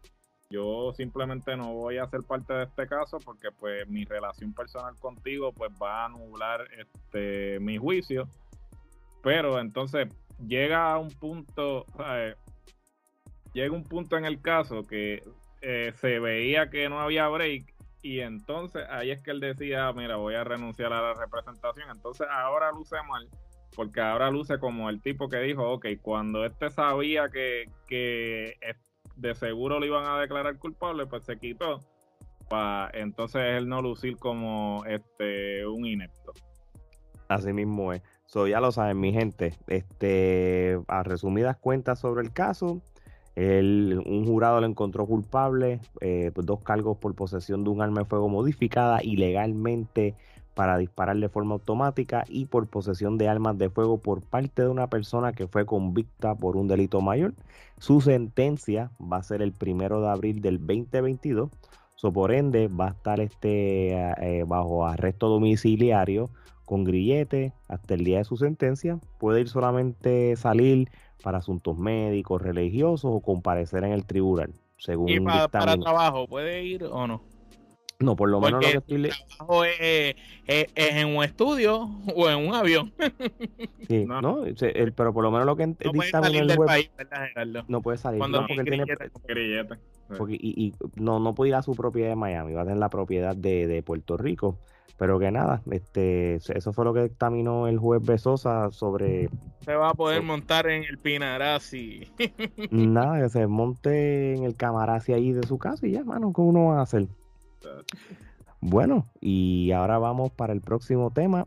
yo 0.48 0.92
simplemente 0.92 1.56
no 1.56 1.74
voy 1.74 1.98
a 1.98 2.08
ser 2.08 2.22
parte 2.22 2.52
de 2.54 2.64
este 2.64 2.86
caso 2.86 3.18
porque 3.18 3.50
pues 3.50 3.88
mi 3.88 4.04
relación 4.04 4.54
personal 4.54 4.94
contigo 5.00 5.52
pues 5.52 5.72
va 5.82 6.04
a 6.04 6.08
nublar 6.08 6.66
este 6.78 7.58
mi 7.60 7.76
juicio. 7.76 8.28
Pero 9.22 9.58
entonces 9.58 10.08
llega 10.38 10.92
a 10.92 10.98
un 10.98 11.10
punto, 11.10 11.86
llega 13.52 13.74
un 13.74 13.84
punto 13.84 14.16
en 14.16 14.24
el 14.24 14.40
caso 14.40 14.82
que 14.86 15.22
eh, 15.62 15.92
se 16.00 16.18
veía 16.18 16.70
que 16.70 16.88
no 16.88 17.00
había 17.00 17.28
break 17.28 17.74
y 18.02 18.20
entonces 18.20 18.84
ahí 18.88 19.10
es 19.10 19.20
que 19.20 19.32
él 19.32 19.40
decía, 19.40 19.92
mira, 19.92 20.16
voy 20.16 20.34
a 20.34 20.44
renunciar 20.44 20.92
a 20.92 21.02
la 21.02 21.14
representación. 21.14 21.90
Entonces 21.90 22.28
ahora 22.30 22.70
luce 22.70 22.96
mal, 23.08 23.28
porque 23.74 24.00
ahora 24.00 24.30
luce 24.30 24.58
como 24.60 24.88
el 24.90 25.02
tipo 25.02 25.28
que 25.28 25.38
dijo, 25.38 25.68
ok, 25.72 25.86
cuando 26.02 26.44
este 26.44 26.70
sabía 26.70 27.28
que, 27.30 27.68
que 27.88 28.54
de 29.16 29.34
seguro 29.34 29.80
lo 29.80 29.86
iban 29.86 30.06
a 30.06 30.20
declarar 30.20 30.56
culpable, 30.58 31.06
pues 31.06 31.24
se 31.24 31.36
quitó, 31.36 31.80
para 32.48 32.90
entonces 32.96 33.42
él 33.42 33.68
no 33.68 33.82
lucir 33.82 34.16
como 34.18 34.84
este 34.86 35.66
un 35.66 35.84
inepto. 35.84 36.32
Así 37.28 37.52
mismo 37.52 37.92
es. 37.92 38.02
So, 38.26 38.48
ya 38.48 38.60
lo 38.60 38.72
saben, 38.72 38.98
mi 39.00 39.12
gente. 39.12 39.54
Este, 39.68 40.80
a 40.88 41.02
resumidas 41.04 41.56
cuentas 41.56 42.00
sobre 42.00 42.22
el 42.22 42.32
caso, 42.32 42.82
el, 43.36 44.02
un 44.04 44.26
jurado 44.26 44.60
lo 44.60 44.66
encontró 44.66 45.06
culpable, 45.06 45.80
eh, 46.00 46.32
pues, 46.34 46.46
dos 46.46 46.60
cargos 46.60 46.98
por 46.98 47.14
posesión 47.14 47.62
de 47.64 47.70
un 47.70 47.82
arma 47.82 48.00
de 48.00 48.06
fuego 48.06 48.28
modificada 48.28 49.02
ilegalmente 49.02 50.14
para 50.54 50.78
disparar 50.78 51.18
de 51.18 51.28
forma 51.28 51.52
automática 51.54 52.24
y 52.28 52.46
por 52.46 52.66
posesión 52.66 53.18
de 53.18 53.28
armas 53.28 53.58
de 53.58 53.68
fuego 53.68 53.98
por 53.98 54.22
parte 54.22 54.62
de 54.62 54.68
una 54.68 54.88
persona 54.88 55.32
que 55.32 55.46
fue 55.46 55.66
convicta 55.66 56.34
por 56.34 56.56
un 56.56 56.66
delito 56.66 57.00
mayor. 57.02 57.34
Su 57.78 58.00
sentencia 58.00 58.90
va 59.00 59.18
a 59.18 59.22
ser 59.22 59.42
el 59.42 59.52
primero 59.52 60.00
de 60.00 60.08
abril 60.08 60.40
del 60.40 60.58
2022. 60.58 61.50
So, 61.94 62.12
por 62.12 62.32
ende, 62.32 62.68
va 62.68 62.88
a 62.88 62.90
estar 62.90 63.20
este, 63.20 63.92
eh, 63.92 64.44
bajo 64.46 64.86
arresto 64.86 65.28
domiciliario 65.28 66.30
con 66.66 66.84
grillete 66.84 67.54
hasta 67.68 67.94
el 67.94 68.04
día 68.04 68.18
de 68.18 68.24
su 68.24 68.36
sentencia. 68.36 68.98
Puede 69.18 69.40
ir 69.40 69.48
solamente 69.48 70.36
salir 70.36 70.90
para 71.22 71.38
asuntos 71.38 71.78
médicos, 71.78 72.42
religiosos 72.42 73.10
o 73.14 73.20
comparecer 73.20 73.84
en 73.84 73.92
el 73.92 74.04
tribunal. 74.04 74.52
Según 74.76 75.08
¿Y 75.08 75.20
para, 75.20 75.48
trabajo 75.48 76.26
puede 76.26 76.62
ir 76.64 76.84
o 76.84 77.06
no? 77.06 77.22
No, 77.98 78.14
por 78.14 78.28
lo 78.28 78.40
menos 78.40 78.62
lo 78.62 78.70
que 78.70 78.76
estoy 78.76 79.10
trabajo 79.38 79.64
es, 79.64 80.16
en 80.46 81.16
un 81.16 81.24
estudio 81.24 81.90
o 82.14 82.28
en 82.28 82.48
un 82.48 82.54
avión. 82.54 82.92
Sí, 83.88 84.04
no, 84.06 84.44
pero 84.94 85.14
por 85.14 85.24
lo 85.24 85.30
menos 85.30 85.46
lo 85.46 85.56
que 85.56 85.66
no 85.66 85.74
puede 85.92 86.10
salir 86.10 86.46
del 86.46 86.58
país, 86.58 86.90
No 87.68 87.80
puede 87.80 87.98
salir. 87.98 88.18
Cuando 88.18 88.42
no, 88.42 88.46
porque 88.46 88.64
tiene, 88.64 88.84
y, 90.28 90.74
no, 90.96 91.18
no 91.20 91.34
puede 91.34 91.50
ir 91.50 91.54
a 91.54 91.62
su 91.62 91.74
propiedad 91.74 92.10
de 92.10 92.16
Miami, 92.16 92.52
va 92.52 92.62
a 92.62 92.64
tener 92.64 92.78
la 92.78 92.90
propiedad 92.90 93.34
de, 93.34 93.66
de 93.66 93.82
Puerto 93.82 94.16
Rico. 94.16 94.58
Pero 94.98 95.18
que 95.18 95.30
nada, 95.30 95.60
este, 95.70 96.36
eso 96.36 96.72
fue 96.72 96.86
lo 96.86 96.94
que 96.94 97.02
dictaminó 97.02 97.68
el 97.68 97.78
juez 97.78 98.02
Besosa 98.02 98.70
sobre. 98.70 99.28
Se 99.60 99.74
va 99.74 99.90
a 99.90 99.94
poder 99.94 100.22
montar 100.22 100.68
en 100.68 100.84
el 100.84 100.96
Pinarazzi. 100.96 102.10
nada, 102.70 103.20
que 103.20 103.28
se 103.28 103.46
monte 103.46 104.34
en 104.34 104.44
el 104.44 104.56
Camarazzi 104.56 105.12
ahí 105.12 105.32
de 105.32 105.46
su 105.46 105.58
casa 105.58 105.86
y 105.86 105.92
ya, 105.92 106.04
mano, 106.04 106.32
¿qué 106.34 106.40
uno 106.40 106.68
va 106.68 106.78
a 106.78 106.82
hacer? 106.82 107.08
Bueno, 108.60 109.06
y 109.20 109.70
ahora 109.72 109.98
vamos 109.98 110.32
para 110.32 110.52
el 110.52 110.60
próximo 110.60 111.10
tema 111.10 111.44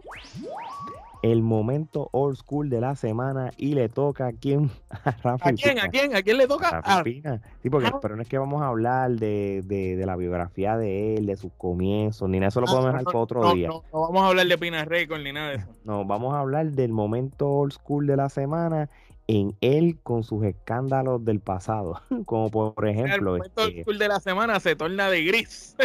el 1.21 1.41
momento 1.41 2.09
old 2.13 2.37
school 2.37 2.69
de 2.69 2.79
la 2.79 2.95
semana 2.95 3.51
y 3.57 3.73
le 3.73 3.89
toca 3.89 4.27
a 4.27 4.31
quién 4.31 4.71
a 4.89 5.11
Rafa 5.21 5.49
¿A 5.49 5.53
quién? 5.53 5.79
¿A 5.79 5.89
quién? 5.89 6.15
¿A 6.15 6.21
quién 6.21 6.37
le 6.37 6.47
toca? 6.47 6.81
A 6.83 7.03
Sí, 7.03 7.69
porque, 7.69 7.91
pero 8.01 8.15
no 8.15 8.21
es 8.21 8.27
que 8.27 8.37
vamos 8.37 8.61
a 8.61 8.67
hablar 8.67 9.11
de, 9.11 9.61
de, 9.65 10.05
la 10.05 10.15
biografía 10.15 10.77
de 10.77 11.15
él, 11.15 11.25
de 11.25 11.35
sus 11.35 11.51
comienzos, 11.57 12.29
ni 12.29 12.39
nada, 12.39 12.49
eso 12.49 12.61
lo 12.61 12.67
podemos 12.67 12.87
dejar 12.87 13.03
para 13.03 13.19
otro 13.19 13.53
día. 13.53 13.67
No, 13.67 13.83
vamos 13.91 14.21
a 14.21 14.27
hablar 14.27 14.47
de 14.47 14.57
Pina 14.57 14.85
Record 14.85 15.21
ni 15.21 15.33
nada 15.33 15.49
de 15.49 15.55
eso. 15.57 15.67
No, 15.83 16.05
vamos 16.05 16.33
a 16.33 16.39
hablar 16.39 16.67
del 16.71 16.91
momento 16.91 17.49
old 17.49 17.73
school 17.73 18.07
de 18.07 18.15
la 18.15 18.29
semana 18.29 18.89
en 19.29 19.55
él 19.61 19.99
con 20.01 20.23
sus 20.23 20.43
escándalos 20.43 21.23
del 21.23 21.39
pasado, 21.39 22.01
como 22.25 22.49
por 22.49 22.87
ejemplo... 22.87 23.35
El 23.35 23.43
este, 23.45 23.93
de 23.93 24.07
la 24.07 24.19
semana 24.19 24.59
se 24.59 24.75
torna 24.75 25.07
de 25.07 25.23
gris. 25.23 25.75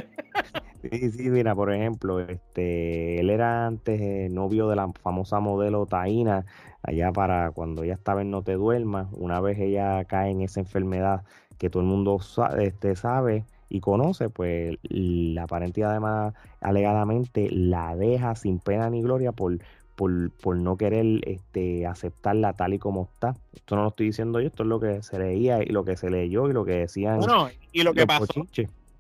sí, 0.82 1.10
sí, 1.10 1.28
mira, 1.28 1.54
por 1.54 1.70
ejemplo, 1.70 2.20
este, 2.20 3.20
él 3.20 3.28
era 3.28 3.66
antes 3.66 4.00
eh, 4.00 4.28
novio 4.30 4.66
de 4.68 4.76
la 4.76 4.90
famosa 4.94 5.40
modelo 5.40 5.84
Taina, 5.84 6.46
allá 6.82 7.12
para 7.12 7.50
cuando 7.50 7.82
ella 7.82 7.92
estaba 7.92 8.22
en 8.22 8.30
No 8.30 8.42
Te 8.42 8.54
Duermas, 8.54 9.08
una 9.12 9.42
vez 9.42 9.58
ella 9.58 10.02
cae 10.06 10.30
en 10.30 10.40
esa 10.40 10.60
enfermedad 10.60 11.24
que 11.58 11.68
todo 11.68 11.82
el 11.82 11.88
mundo 11.88 12.20
sabe, 12.20 12.68
este, 12.68 12.96
sabe 12.96 13.44
y 13.68 13.80
conoce, 13.80 14.30
pues 14.30 14.78
la 14.84 15.42
aparente 15.42 15.84
además 15.84 16.32
alegadamente 16.62 17.50
la 17.50 17.94
deja 17.94 18.36
sin 18.36 18.58
pena 18.58 18.88
ni 18.88 19.02
gloria 19.02 19.32
por 19.32 19.58
por, 19.94 20.56
no 20.56 20.76
querer 20.76 21.20
este, 21.26 21.86
aceptarla 21.86 22.52
tal 22.52 22.74
y 22.74 22.78
como 22.78 23.08
está. 23.12 23.36
Esto 23.54 23.76
no 23.76 23.82
lo 23.82 23.88
estoy 23.88 24.06
diciendo 24.06 24.40
yo, 24.40 24.48
esto 24.48 24.62
es 24.64 24.68
lo 24.68 24.80
que 24.80 25.02
se 25.02 25.18
leía 25.18 25.62
y 25.62 25.66
lo 25.66 25.84
que 25.84 25.96
se 25.96 26.10
leyó 26.10 26.48
y 26.48 26.52
lo 26.52 26.64
que 26.64 26.72
decían. 26.72 27.18
Bueno, 27.18 27.48
y 27.72 27.82
lo 27.82 27.94
que 27.94 28.06
pasó. 28.06 28.26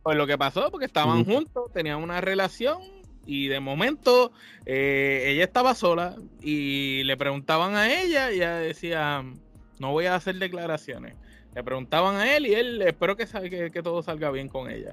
Pues 0.02 0.16
lo 0.16 0.26
que 0.26 0.36
pasó, 0.36 0.70
porque 0.70 0.86
estaban 0.86 1.24
juntos, 1.24 1.72
tenían 1.72 2.02
una 2.02 2.20
relación 2.20 2.78
y 3.26 3.48
de 3.48 3.58
momento 3.58 4.32
eh, 4.66 5.24
ella 5.28 5.44
estaba 5.44 5.74
sola 5.74 6.16
y 6.42 7.02
le 7.04 7.16
preguntaban 7.16 7.74
a 7.74 7.90
ella 7.90 8.30
y 8.30 8.36
ella 8.36 8.56
decía, 8.56 9.24
no 9.78 9.92
voy 9.92 10.06
a 10.06 10.14
hacer 10.14 10.36
declaraciones. 10.36 11.14
Le 11.54 11.62
preguntaban 11.62 12.16
a 12.16 12.36
él 12.36 12.46
y 12.46 12.54
él, 12.54 12.82
espero 12.82 13.16
que, 13.16 13.26
que, 13.26 13.70
que 13.70 13.82
todo 13.82 14.02
salga 14.02 14.30
bien 14.30 14.48
con 14.48 14.70
ella. 14.70 14.92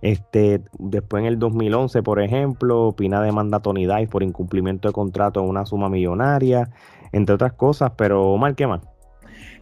Este, 0.00 0.62
después 0.78 1.22
en 1.22 1.26
el 1.26 1.38
2011, 1.38 2.02
por 2.02 2.20
ejemplo, 2.20 2.94
Pina 2.96 3.20
demanda 3.20 3.58
a 3.58 3.60
Tony 3.60 3.86
Dice 3.86 4.08
por 4.08 4.22
incumplimiento 4.22 4.88
de 4.88 4.92
contrato 4.92 5.40
en 5.40 5.48
una 5.48 5.66
suma 5.66 5.88
millonaria, 5.88 6.70
entre 7.12 7.34
otras 7.34 7.52
cosas, 7.54 7.92
pero 7.96 8.32
Omar, 8.32 8.54
¿qué 8.54 8.66
más? 8.66 8.80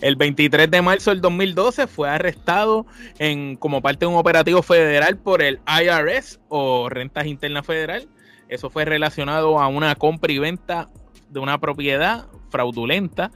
El 0.00 0.16
23 0.16 0.70
de 0.70 0.82
marzo 0.82 1.10
del 1.10 1.22
2012 1.22 1.86
fue 1.86 2.10
arrestado 2.10 2.86
en, 3.18 3.56
como 3.56 3.80
parte 3.80 4.00
de 4.04 4.06
un 4.10 4.16
operativo 4.16 4.62
federal 4.62 5.16
por 5.16 5.42
el 5.42 5.60
IRS 5.66 6.40
o 6.48 6.88
Rentas 6.90 7.26
Internas 7.26 7.64
Federal. 7.64 8.06
Eso 8.48 8.68
fue 8.68 8.84
relacionado 8.84 9.58
a 9.58 9.68
una 9.68 9.94
compra 9.94 10.32
y 10.32 10.38
venta 10.38 10.90
de 11.30 11.40
una 11.40 11.58
propiedad 11.58 12.26
fraudulenta 12.50 13.32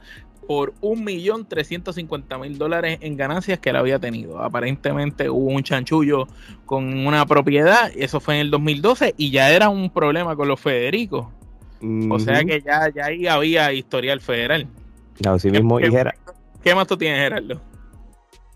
por 0.47 0.73
1.350.000 0.81 2.57
dólares 2.57 2.97
en 3.01 3.15
ganancias 3.17 3.59
que 3.59 3.69
él 3.69 3.75
había 3.75 3.99
tenido. 3.99 4.39
Aparentemente 4.39 5.29
hubo 5.29 5.51
un 5.51 5.63
chanchullo 5.63 6.27
con 6.65 7.05
una 7.05 7.25
propiedad, 7.25 7.91
eso 7.95 8.19
fue 8.19 8.35
en 8.35 8.41
el 8.41 8.51
2012 8.51 9.15
y 9.17 9.31
ya 9.31 9.51
era 9.51 9.69
un 9.69 9.89
problema 9.89 10.35
con 10.35 10.47
los 10.47 10.59
Federicos. 10.59 11.27
O 12.09 12.19
sea 12.19 12.43
que 12.43 12.61
ya, 12.61 12.89
ya 12.93 13.05
ahí 13.05 13.25
había 13.25 13.73
historial 13.73 14.21
federal. 14.21 14.67
Así 15.25 15.49
mismo, 15.49 15.77
¿Qué, 15.77 16.11
¿Qué 16.63 16.75
más 16.75 16.87
tú 16.87 16.97
tienes, 16.97 17.19
Gerardo? 17.19 17.61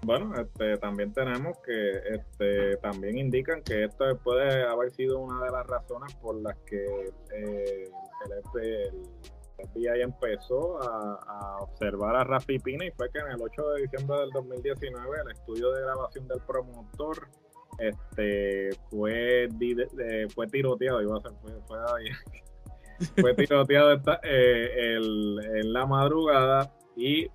Bueno, 0.03 0.35
este, 0.39 0.77
también 0.77 1.11
tenemos 1.13 1.57
que 1.65 1.91
este, 2.13 2.77
también 2.77 3.17
indican 3.17 3.63
que 3.63 3.85
esto 3.85 4.05
puede 4.23 4.63
haber 4.63 4.91
sido 4.91 5.17
una 5.19 5.43
de 5.43 5.51
las 5.51 5.65
razones 5.65 6.13
por 6.15 6.35
las 6.41 6.55
que 6.67 6.85
eh, 7.33 7.89
el, 8.25 8.91
FBI 9.67 10.01
empezó 10.01 10.81
a, 10.81 11.57
observar 11.61 12.15
a 12.15 12.23
Rafi 12.23 12.59
Pina 12.59 12.85
y 12.85 12.91
fue 12.91 13.09
que 13.11 13.19
en 13.19 13.27
el 13.31 13.41
8 13.41 13.69
de 13.69 13.81
diciembre 13.83 14.17
del 14.19 14.29
2019 14.31 15.17
el 15.23 15.31
estudio 15.31 15.71
de 15.71 15.81
grabación 15.81 16.27
del 16.27 16.39
promotor 16.41 17.27
este 17.79 18.69
fue 18.89 19.49
fue 20.33 20.47
tiroteado 20.47 21.01
iba 21.01 21.17
a 21.17 21.21
ser 21.21 21.31
fue, 21.41 23.21
fue, 23.21 23.33
tiroteado 23.35 23.93
eh, 24.23 24.97
en 24.97 25.73
la 25.73 25.85
madrugada 25.85 26.71
y 26.95 27.29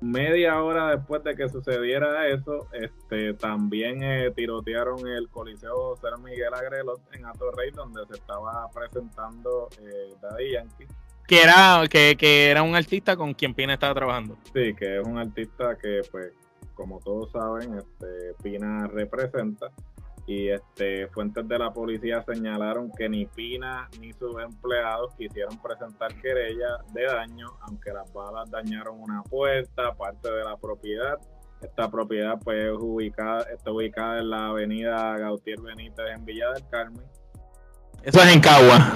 media 0.00 0.62
hora 0.62 0.96
después 0.96 1.22
de 1.24 1.34
que 1.36 1.48
sucediera 1.48 2.26
eso, 2.28 2.68
este, 2.72 3.34
también 3.34 4.02
eh, 4.02 4.30
tirotearon 4.34 5.06
el 5.06 5.28
Coliseo 5.28 5.96
San 5.96 6.22
Miguel 6.22 6.52
Agrelo 6.54 6.94
en 7.12 7.26
Atorrey, 7.26 7.70
donde 7.70 8.06
se 8.06 8.14
estaba 8.14 8.68
presentando 8.70 9.68
eh, 9.80 10.14
Daddy 10.20 10.52
Yankee. 10.52 10.86
Que 11.30 11.44
era, 11.44 11.84
que, 11.88 12.16
que, 12.18 12.50
era 12.50 12.64
un 12.64 12.74
artista 12.74 13.14
con 13.14 13.34
quien 13.34 13.54
Pina 13.54 13.74
estaba 13.74 13.94
trabajando. 13.94 14.36
Sí, 14.52 14.74
que 14.74 14.98
es 14.98 15.06
un 15.06 15.16
artista 15.16 15.78
que, 15.80 16.00
pues, 16.10 16.32
como 16.74 16.98
todos 16.98 17.30
saben, 17.30 17.78
este, 17.78 18.34
Pina 18.42 18.88
representa 18.88 19.68
y 20.26 20.48
este, 20.48 21.06
fuentes 21.06 21.46
de 21.46 21.56
la 21.56 21.72
policía 21.72 22.24
señalaron 22.24 22.90
que 22.90 23.08
ni 23.08 23.26
Pina 23.26 23.88
ni 24.00 24.12
sus 24.12 24.42
empleados 24.42 25.14
quisieron 25.16 25.56
presentar 25.62 26.12
querella 26.20 26.78
de 26.92 27.04
daño, 27.04 27.46
aunque 27.60 27.92
las 27.92 28.12
balas 28.12 28.50
dañaron 28.50 29.00
una 29.00 29.22
puerta, 29.22 29.94
parte 29.94 30.32
de 30.32 30.42
la 30.42 30.56
propiedad. 30.56 31.16
Esta 31.62 31.88
propiedad 31.88 32.40
pues 32.42 32.72
ubicada, 32.76 33.42
está 33.54 33.70
ubicada 33.70 34.18
en 34.18 34.30
la 34.30 34.46
avenida 34.48 35.16
Gautier 35.16 35.60
Benítez 35.60 36.06
en 36.12 36.24
Villa 36.24 36.50
del 36.54 36.68
Carmen. 36.68 37.04
Eso 38.02 38.20
es 38.20 38.34
en 38.34 38.40
Cagua. 38.40 38.92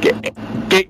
¿Qué, 0.68 0.88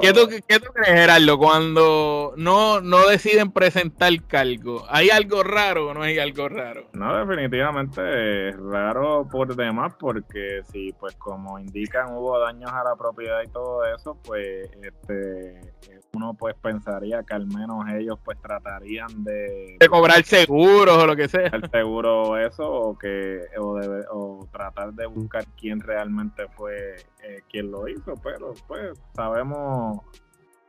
¿Qué 0.00 0.12
tú, 0.12 0.28
¿Qué 0.48 0.60
tú, 0.60 0.72
crees, 0.72 1.00
Gerardo, 1.00 1.38
cuando 1.38 2.32
no, 2.36 2.80
no 2.80 3.06
deciden 3.06 3.52
presentar 3.52 4.12
cargo? 4.26 4.84
¿Hay 4.88 5.10
algo 5.10 5.42
raro 5.42 5.88
o 5.88 5.94
no 5.94 6.02
hay 6.02 6.18
algo 6.18 6.48
raro? 6.48 6.88
No, 6.94 7.14
definitivamente 7.18 8.48
es 8.48 8.56
raro 8.56 9.28
por 9.30 9.54
demás, 9.54 9.94
porque 9.98 10.62
si, 10.72 10.92
pues, 10.94 11.14
como 11.16 11.58
indican, 11.58 12.14
hubo 12.14 12.38
daños 12.38 12.72
a 12.72 12.82
la 12.82 12.96
propiedad 12.96 13.42
y 13.42 13.48
todo 13.48 13.84
eso, 13.84 14.18
pues, 14.24 14.70
este, 14.82 15.74
uno 16.14 16.34
pues 16.34 16.54
pensaría 16.60 17.22
que 17.22 17.34
al 17.34 17.46
menos 17.46 17.84
ellos 17.92 18.18
pues 18.24 18.40
tratarían 18.40 19.24
de, 19.24 19.76
de 19.78 19.88
cobrar 19.88 20.22
seguros 20.22 20.96
o 20.96 21.06
lo 21.06 21.16
que 21.16 21.28
sea 21.28 21.48
el 21.48 21.68
seguro 21.70 22.38
eso 22.38 22.70
o 22.70 22.98
que 22.98 23.40
o, 23.58 23.80
o 24.10 24.48
tratar 24.50 24.92
de 24.92 25.06
buscar 25.06 25.44
quién 25.58 25.80
realmente 25.80 26.46
fue 26.56 26.96
eh, 27.22 27.42
quien 27.50 27.70
lo 27.70 27.88
hizo 27.88 28.14
pero 28.22 28.52
pues 28.66 28.98
sabemos 29.14 29.73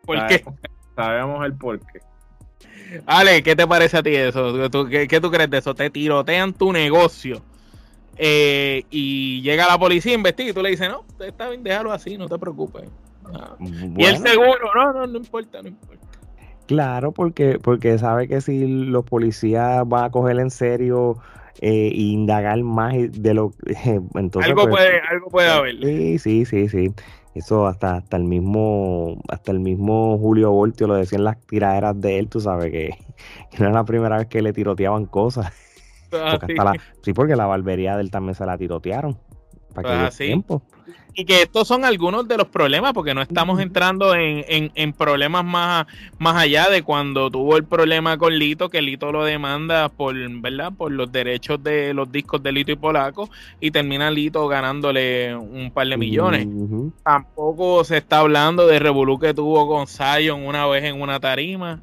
¿Por 0.06 0.28
qué? 0.28 0.44
sabemos 0.96 1.46
el 1.46 1.54
por 1.56 1.80
qué 1.80 2.00
Ale, 3.06 3.44
¿qué 3.44 3.56
te 3.56 3.68
parece 3.68 3.98
a 3.98 4.04
ti 4.04 4.16
eso? 4.16 4.54
qué, 4.90 5.20
tú 5.20 5.32
crees 5.32 5.50
de 5.50 5.58
eso? 5.58 5.76
Te 5.76 5.90
tirotean 5.90 6.54
tu 6.54 6.72
negocio 6.72 7.42
eh, 8.18 8.84
y 8.90 9.42
llega 9.42 9.68
la 9.68 9.78
policía, 9.78 10.14
investiga 10.14 10.52
y 10.52 10.54
tú 10.54 10.62
le 10.62 10.70
dices, 10.70 10.90
no, 10.90 11.04
está 11.20 11.50
bien, 11.50 11.64
déjalo 11.64 11.92
así, 11.92 12.18
no 12.18 12.30
te 12.30 12.38
preocupes. 12.38 12.90
Y 13.98 14.06
el 14.06 14.18
seguro, 14.18 14.72
no, 14.76 14.94
no, 14.94 15.08
no 15.08 15.18
importa, 15.18 15.62
no 15.62 15.70
importa. 15.70 16.08
Claro, 16.68 17.12
porque, 17.12 17.60
porque 17.60 17.98
sabe 17.98 18.28
que 18.28 18.42
si 18.42 18.66
los 18.68 19.04
policías 19.04 19.88
van 19.88 20.06
a 20.06 20.10
coger 20.10 20.40
en 20.40 20.50
serio 20.50 21.18
eh, 21.62 21.90
e 21.94 22.02
indagar 22.02 22.60
más 22.64 22.94
de 22.96 23.34
lo 23.34 23.52
entonces 24.16 24.50
algo 24.50 24.64
pues, 24.64 24.76
puede, 24.76 25.02
algo 25.10 25.28
puede 25.28 25.50
haber. 25.50 25.76
Sí, 25.78 26.20
sí, 26.20 26.46
sí, 26.46 26.70
sí. 26.70 26.94
Eso 27.36 27.68
hasta, 27.68 27.98
hasta 27.98 28.18
el 28.18 28.24
mismo, 28.24 29.22
hasta 29.28 29.52
el 29.52 29.60
mismo 29.60 30.18
Julio 30.18 30.52
Voltio 30.52 30.88
lo 30.88 30.96
decían 30.96 31.26
las 31.26 31.40
tiraderas 31.42 32.00
de 32.00 32.18
él, 32.18 32.30
tú 32.30 32.40
sabes 32.40 32.72
que, 32.72 32.92
no 33.60 33.66
era 33.66 33.74
la 33.74 33.86
primera 33.86 34.18
vez 34.18 34.28
que 34.28 34.42
le 34.42 34.54
tiroteaban 34.54 35.06
cosas. 35.06 35.54
Ah, 36.12 36.40
sí. 37.02 37.14
porque 37.14 37.36
la 37.36 37.46
barbería 37.46 37.96
de 37.96 38.02
él 38.02 38.10
también 38.10 38.36
se 38.36 38.46
la 38.46 38.58
tirotearon. 38.58 39.18
Para 39.74 40.08
ah, 40.08 40.10
tiempo 40.10 40.62
y 41.16 41.24
que 41.24 41.44
estos 41.44 41.68
son 41.68 41.86
algunos 41.86 42.28
de 42.28 42.38
los 42.38 42.48
problemas, 42.48 42.94
porque 42.94 43.14
no 43.14 43.22
estamos 43.22 43.62
entrando 43.62 44.14
en, 44.16 44.94
problemas 44.94 45.46
más, 45.46 45.88
más 46.20 46.36
allá 46.36 46.70
de 46.70 46.84
cuando 46.84 47.32
tuvo 47.32 47.56
el 47.56 47.64
problema 47.64 48.18
con 48.18 48.38
Lito, 48.38 48.70
que 48.70 48.82
Lito 48.82 49.12
lo 49.14 49.24
demanda 49.24 49.88
por, 49.88 50.16
¿verdad? 50.42 50.74
por 50.78 50.92
los 50.92 51.10
derechos 51.12 51.64
de 51.64 51.94
los 51.94 52.12
discos 52.12 52.44
de 52.44 52.52
Lito 52.52 52.74
y 52.74 52.76
Polaco, 52.76 53.30
y 53.62 53.72
termina 53.72 54.12
Lito 54.12 54.46
ganándole 54.50 55.34
un 55.36 55.72
par 55.72 55.88
de 55.88 55.98
millones. 55.98 56.48
Tampoco 57.04 57.84
se 57.86 57.98
está 57.98 58.20
hablando 58.20 58.68
de 58.68 58.80
Revolu 58.80 59.18
que 59.18 59.34
tuvo 59.34 59.68
con 59.68 59.88
Zion 59.88 60.46
una 60.46 60.68
vez 60.68 60.84
en 60.84 61.02
una 61.02 61.22
tarima, 61.22 61.82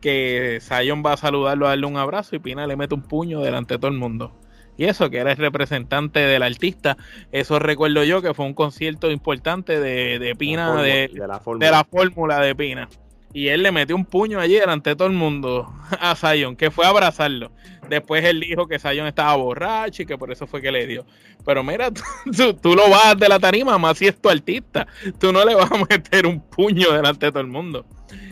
que 0.00 0.60
Zion 0.62 1.02
va 1.04 1.12
a 1.12 1.16
saludarlo, 1.18 1.66
a 1.66 1.70
darle 1.70 1.86
un 1.86 1.98
abrazo, 1.98 2.34
y 2.36 2.38
Pina 2.38 2.66
le 2.66 2.76
mete 2.76 2.94
un 2.94 3.02
puño 3.02 3.40
delante 3.40 3.74
de 3.74 3.78
todo 3.78 3.90
el 3.90 3.98
mundo 3.98 4.32
y 4.76 4.84
eso, 4.84 5.10
que 5.10 5.18
era 5.18 5.32
el 5.32 5.36
representante 5.36 6.20
del 6.20 6.42
artista. 6.42 6.96
Eso 7.30 7.58
recuerdo 7.58 8.04
yo 8.04 8.22
que 8.22 8.34
fue 8.34 8.46
un 8.46 8.54
concierto 8.54 9.10
importante 9.10 9.78
de, 9.78 10.34
Pina, 10.36 10.74
de, 10.82 11.10
la 11.14 11.84
fórmula 11.84 12.40
de 12.40 12.54
Pina. 12.54 12.88
Y 13.34 13.48
él 13.48 13.62
le 13.62 13.72
metió 13.72 13.96
un 13.96 14.04
puño 14.04 14.40
allí 14.40 14.54
delante 14.54 14.90
de 14.90 14.96
todo 14.96 15.08
el 15.08 15.14
mundo 15.14 15.72
a 16.00 16.14
Zion, 16.14 16.56
que 16.56 16.70
fue 16.70 16.86
a 16.86 16.90
abrazarlo. 16.90 17.50
Después 17.88 18.24
él 18.24 18.40
dijo 18.40 18.66
que 18.66 18.78
Zion 18.78 19.06
estaba 19.06 19.34
borracho 19.36 20.02
y 20.02 20.06
que 20.06 20.16
por 20.16 20.30
eso 20.30 20.46
fue 20.46 20.62
que 20.62 20.72
le 20.72 20.86
dio. 20.86 21.04
Pero 21.44 21.62
mira, 21.62 21.90
tú, 22.36 22.54
tú, 22.54 22.74
lo 22.74 22.88
vas 22.88 23.18
de 23.18 23.28
la 23.28 23.38
tarima, 23.38 23.78
más 23.78 23.98
si 23.98 24.06
es 24.06 24.20
tu 24.20 24.28
artista. 24.28 24.86
Tú 25.18 25.32
no 25.32 25.44
le 25.44 25.54
vas 25.54 25.70
a 25.70 25.78
meter 25.88 26.26
un 26.26 26.40
puño 26.40 26.92
delante 26.92 27.26
de 27.26 27.32
todo 27.32 27.40
el 27.40 27.48
mundo. 27.48 27.86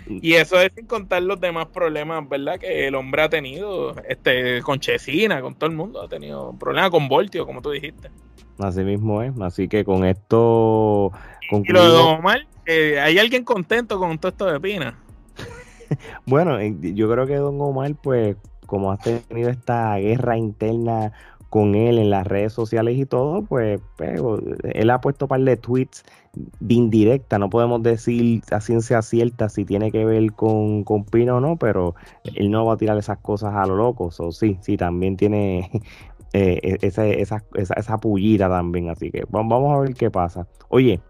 Y 0.09 0.35
eso 0.35 0.61
es 0.61 0.73
sin 0.75 0.87
contar 0.87 1.23
los 1.23 1.41
demás 1.41 1.67
problemas, 1.67 2.29
¿verdad? 2.29 2.59
Que 2.59 2.89
el 2.89 2.95
hombre 2.95 3.23
ha 3.23 3.29
tenido, 3.29 3.95
este, 4.09 4.61
con 4.63 4.81
Chesina, 4.81 5.41
con 5.41 5.55
todo 5.55 5.71
el 5.71 5.77
mundo, 5.77 6.03
ha 6.03 6.09
tenido 6.09 6.53
problemas 6.59 6.91
con 6.91 7.09
Voltio, 7.09 7.47
como 7.47 7.63
tú 7.63 7.71
dijiste. 7.71 8.11
Así 8.59 8.83
mismo 8.83 9.23
es, 9.23 9.33
así 9.41 9.69
que 9.69 9.85
con 9.85 10.05
esto 10.05 11.13
Y 11.51 11.73
lo 11.73 11.83
de 11.83 11.89
Don 11.89 12.19
Omar, 12.19 12.47
¿hay 12.67 13.19
alguien 13.19 13.45
contento 13.45 13.99
con 13.99 14.19
todo 14.19 14.31
esto 14.31 14.47
de 14.47 14.61
Pina? 14.61 14.99
bueno, 16.27 16.59
yo 16.61 17.11
creo 17.11 17.27
que 17.27 17.37
Don 17.37 17.61
Omar, 17.61 17.95
pues, 18.03 18.37
como 18.67 18.93
ha 18.93 18.99
tenido 18.99 19.51
esta 19.51 19.97
guerra 19.97 20.37
interna 20.37 21.13
con 21.51 21.75
él 21.75 21.99
en 21.99 22.11
las 22.11 22.27
redes 22.27 22.53
sociales 22.53 22.97
y 22.97 23.05
todo, 23.05 23.43
pues, 23.43 23.81
pues 23.97 24.21
él 24.73 24.89
ha 24.89 25.01
puesto 25.01 25.25
un 25.27 25.29
par 25.29 25.41
de 25.41 25.57
tweets 25.57 26.05
de 26.61 26.75
indirecta, 26.75 27.41
no 27.41 27.51
podemos 27.51 27.83
decir 27.83 28.43
a 28.53 28.61
ciencia 28.61 29.03
cierta 29.03 29.49
si 29.49 29.65
tiene 29.65 29.91
que 29.91 30.05
ver 30.05 30.33
con, 30.33 30.85
con 30.85 31.05
Pino 31.05 31.39
o 31.39 31.41
no, 31.41 31.57
pero 31.57 31.97
él 32.37 32.53
no 32.53 32.65
va 32.65 32.75
a 32.75 32.77
tirar 32.77 32.97
esas 32.97 33.19
cosas 33.19 33.53
a 33.55 33.67
lo 33.67 33.75
loco, 33.75 34.11
o 34.17 34.33
sí, 34.33 34.59
sí, 34.63 34.77
también 34.77 35.17
tiene 35.17 35.71
eh, 36.33 36.61
e, 36.63 36.79
esa, 36.83 37.07
esa, 37.09 37.45
esa, 37.55 37.99
pullita 37.99 38.49
también, 38.49 38.89
así 38.89 39.11
que 39.11 39.25
vamos 39.29 39.77
a 39.77 39.81
ver 39.81 39.95
qué 39.95 40.09
pasa. 40.09 40.47
Oye, 40.69 41.01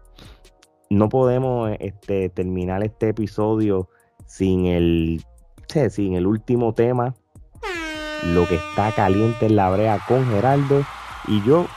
no 0.89 1.07
podemos 1.07 1.71
este, 1.79 2.29
terminar 2.29 2.83
este 2.83 3.09
episodio 3.09 3.89
sin 4.25 4.65
el, 4.65 5.21
sin 5.91 6.15
el 6.15 6.25
último 6.25 6.73
tema, 6.73 7.13
lo 8.23 8.47
que 8.47 8.55
está 8.55 8.91
caliente 8.91 9.47
en 9.47 9.55
la 9.55 9.69
brea 9.69 9.99
con 10.07 10.25
Geraldo 10.29 10.85
y 11.27 11.43
yo 11.43 11.67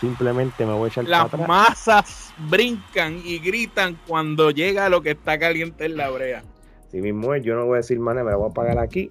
simplemente 0.00 0.66
me 0.66 0.72
voy 0.72 0.84
a 0.84 0.88
echar 0.88 1.04
Las 1.04 1.32
masas 1.38 2.32
brincan 2.48 3.20
y 3.24 3.38
gritan 3.38 3.98
cuando 4.06 4.50
llega 4.50 4.88
lo 4.88 5.02
que 5.02 5.12
está 5.12 5.38
caliente 5.38 5.86
en 5.86 5.96
la 5.96 6.10
brea. 6.10 6.42
Si 6.90 7.00
mismo 7.00 7.34
es, 7.34 7.42
yo 7.42 7.54
no 7.54 7.66
voy 7.66 7.74
a 7.74 7.76
decir, 7.78 7.98
mané, 7.98 8.22
me 8.22 8.30
la 8.30 8.36
voy 8.36 8.48
a 8.48 8.50
apagar 8.50 8.78
aquí. 8.78 9.10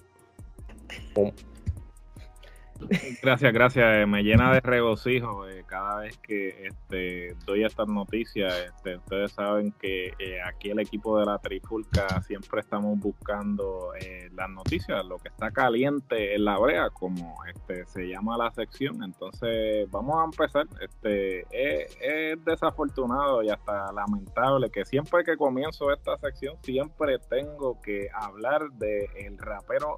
Gracias, 3.21 3.53
gracias. 3.53 3.85
Eh, 3.85 4.05
me 4.05 4.23
llena 4.23 4.53
de 4.53 4.59
regocijo 4.59 5.47
eh, 5.47 5.63
cada 5.65 5.99
vez 5.99 6.17
que 6.17 6.67
este, 6.67 7.35
doy 7.45 7.63
estas 7.63 7.87
noticias. 7.87 8.53
Este, 8.67 8.97
ustedes 8.97 9.31
saben 9.31 9.71
que 9.73 10.13
eh, 10.19 10.41
aquí 10.45 10.69
el 10.69 10.79
equipo 10.79 11.19
de 11.19 11.25
la 11.25 11.37
Trifulca 11.39 12.21
siempre 12.21 12.61
estamos 12.61 12.99
buscando 12.99 13.91
las 14.33 14.49
noticias, 14.49 15.05
lo 15.05 15.17
que 15.17 15.29
está 15.29 15.51
caliente 15.51 16.35
en 16.35 16.45
la 16.45 16.57
brea, 16.57 16.89
como 16.89 17.35
este, 17.45 17.85
se 17.85 18.07
llama 18.07 18.37
la 18.37 18.51
sección. 18.51 19.03
Entonces, 19.03 19.89
vamos 19.91 20.15
a 20.21 20.25
empezar. 20.25 20.65
Este, 20.81 21.41
es, 21.51 21.97
es 22.01 22.45
desafortunado 22.45 23.43
y 23.43 23.49
hasta 23.49 23.91
lamentable 23.91 24.69
que 24.69 24.85
siempre 24.85 25.23
que 25.23 25.37
comienzo 25.37 25.91
esta 25.91 26.17
sección, 26.17 26.57
siempre 26.63 27.17
tengo 27.29 27.79
que 27.81 28.07
hablar 28.13 28.69
de 28.73 29.09
el 29.15 29.37
rapero 29.37 29.97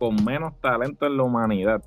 con 0.00 0.16
menos 0.24 0.58
talento 0.60 1.06
en 1.06 1.18
la 1.18 1.22
humanidad. 1.22 1.82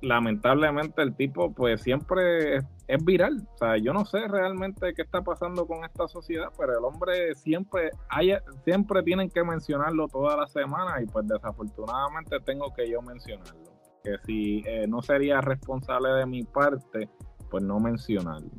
Lamentablemente 0.00 1.02
el 1.02 1.14
tipo 1.14 1.52
pues 1.52 1.82
siempre 1.82 2.56
es, 2.56 3.04
viral. 3.04 3.46
O 3.54 3.56
sea, 3.56 3.76
yo 3.78 3.92
no 3.92 4.04
sé 4.04 4.28
realmente 4.28 4.92
qué 4.94 5.02
está 5.02 5.22
pasando 5.22 5.66
con 5.66 5.84
esta 5.84 6.06
sociedad, 6.08 6.48
pero 6.58 6.78
el 6.78 6.84
hombre 6.84 7.34
siempre 7.34 7.90
hay, 8.08 8.32
siempre 8.64 9.02
tienen 9.02 9.30
que 9.30 9.42
mencionarlo 9.42 10.08
toda 10.08 10.36
la 10.36 10.46
semana 10.46 11.00
y 11.02 11.06
pues 11.06 11.26
desafortunadamente 11.26 12.38
tengo 12.40 12.72
que 12.74 12.90
yo 12.90 13.00
mencionarlo. 13.02 13.72
Que 14.04 14.18
si 14.26 14.62
eh, 14.66 14.86
no 14.88 15.00
sería 15.00 15.40
responsable 15.40 16.10
de 16.10 16.26
mi 16.26 16.42
parte, 16.42 17.08
pues 17.50 17.62
no 17.62 17.78
mencionarlo. 17.78 18.50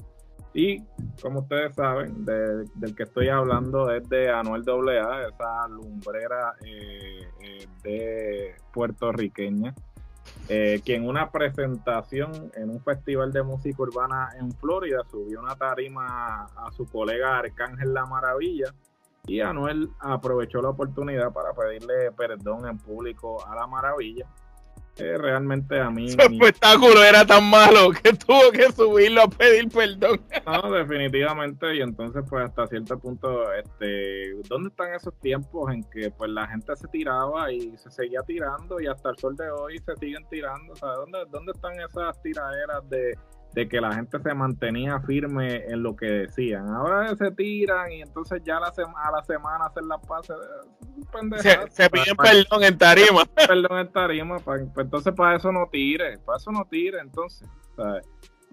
Y 0.53 0.83
como 1.21 1.39
ustedes 1.39 1.75
saben, 1.75 2.23
del 2.25 2.95
que 2.95 3.03
estoy 3.03 3.29
hablando 3.29 3.91
es 3.91 4.07
de 4.07 4.29
Anuel 4.29 4.63
AA, 4.67 5.27
esa 5.27 5.67
lumbrera 5.67 6.53
eh, 6.63 7.27
eh, 7.41 7.67
de 7.83 8.55
puertorriqueña, 8.71 9.73
eh, 10.49 10.81
que 10.83 10.95
en 10.95 11.07
una 11.07 11.31
presentación 11.31 12.51
en 12.55 12.69
un 12.69 12.81
festival 12.81 13.31
de 13.31 13.43
música 13.43 13.81
urbana 13.81 14.29
en 14.39 14.51
Florida 14.51 15.01
subió 15.09 15.39
una 15.39 15.55
tarima 15.55 16.43
a 16.43 16.71
su 16.75 16.85
colega 16.85 17.37
Arcángel 17.37 17.93
La 17.93 18.05
Maravilla 18.05 18.73
y 19.25 19.39
Anuel 19.39 19.89
aprovechó 19.99 20.61
la 20.61 20.69
oportunidad 20.69 21.31
para 21.31 21.53
pedirle 21.53 22.11
perdón 22.11 22.67
en 22.67 22.77
público 22.77 23.45
a 23.47 23.55
La 23.55 23.67
Maravilla 23.67 24.27
realmente 24.97 25.79
a 25.79 25.89
mí. 25.89 26.09
Su 26.11 26.19
espectáculo 26.19 27.03
era 27.03 27.25
tan 27.25 27.49
malo 27.49 27.91
que 27.91 28.13
tuvo 28.13 28.51
que 28.51 28.71
subirlo 28.71 29.23
a 29.23 29.27
pedir 29.27 29.69
perdón. 29.69 30.21
No, 30.45 30.71
definitivamente. 30.71 31.75
Y 31.75 31.81
entonces, 31.81 32.23
pues 32.29 32.45
hasta 32.45 32.67
cierto 32.67 32.99
punto, 32.99 33.51
este, 33.53 34.33
¿dónde 34.47 34.69
están 34.69 34.93
esos 34.93 35.17
tiempos 35.19 35.71
en 35.71 35.83
que 35.85 36.11
pues 36.11 36.29
la 36.31 36.47
gente 36.47 36.75
se 36.75 36.87
tiraba 36.89 37.51
y 37.51 37.75
se 37.77 37.89
seguía 37.89 38.21
tirando 38.21 38.79
y 38.79 38.87
hasta 38.87 39.09
el 39.09 39.17
sol 39.17 39.35
de 39.35 39.49
hoy 39.49 39.79
se 39.79 39.95
siguen 39.95 40.25
tirando? 40.29 40.73
O 40.73 40.75
sea, 40.75 40.89
¿dónde, 40.89 41.19
dónde 41.29 41.53
están 41.53 41.73
esas 41.79 42.21
tiraderas 42.21 42.87
de 42.89 43.17
de 43.53 43.69
que 43.69 43.79
la 43.79 43.93
gente 43.93 44.19
se 44.19 44.33
mantenía 44.33 44.99
firme 45.01 45.65
en 45.67 45.83
lo 45.83 45.95
que 45.95 46.05
decían. 46.05 46.67
Ahora 46.69 47.15
se 47.15 47.31
tiran 47.31 47.91
y 47.91 48.01
entonces 48.01 48.41
ya 48.43 48.59
la 48.59 48.67
a 48.67 49.11
la 49.11 49.23
semana 49.23 49.65
hacen 49.65 49.87
las 49.87 49.99
pases. 50.05 50.35
Se, 51.41 51.69
se 51.69 51.89
piden 51.89 52.15
perdón 52.15 52.63
en 52.63 52.77
tarima. 52.77 53.23
Perdón 53.35 53.79
en 53.79 53.91
tarima. 53.91 54.37
Entonces 54.77 55.13
para 55.13 55.37
eso 55.37 55.51
no 55.51 55.67
tire. 55.71 56.17
Para 56.19 56.37
eso 56.37 56.51
no 56.51 56.65
tire 56.65 56.99
entonces. 56.99 57.47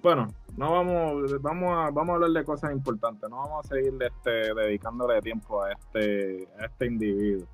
Bueno, 0.02 0.28
no 0.56 0.72
vamos, 0.72 1.42
vamos 1.42 1.76
a, 1.76 1.90
vamos 1.90 2.10
a 2.10 2.14
hablar 2.14 2.30
de 2.30 2.44
cosas 2.44 2.72
importantes. 2.72 3.28
No 3.28 3.36
vamos 3.36 3.66
a 3.66 3.68
seguir 3.68 3.94
este, 4.00 4.54
dedicándole 4.54 5.20
tiempo 5.20 5.62
a 5.62 5.72
este, 5.72 6.48
a 6.58 6.66
este 6.66 6.86
individuo. 6.86 7.46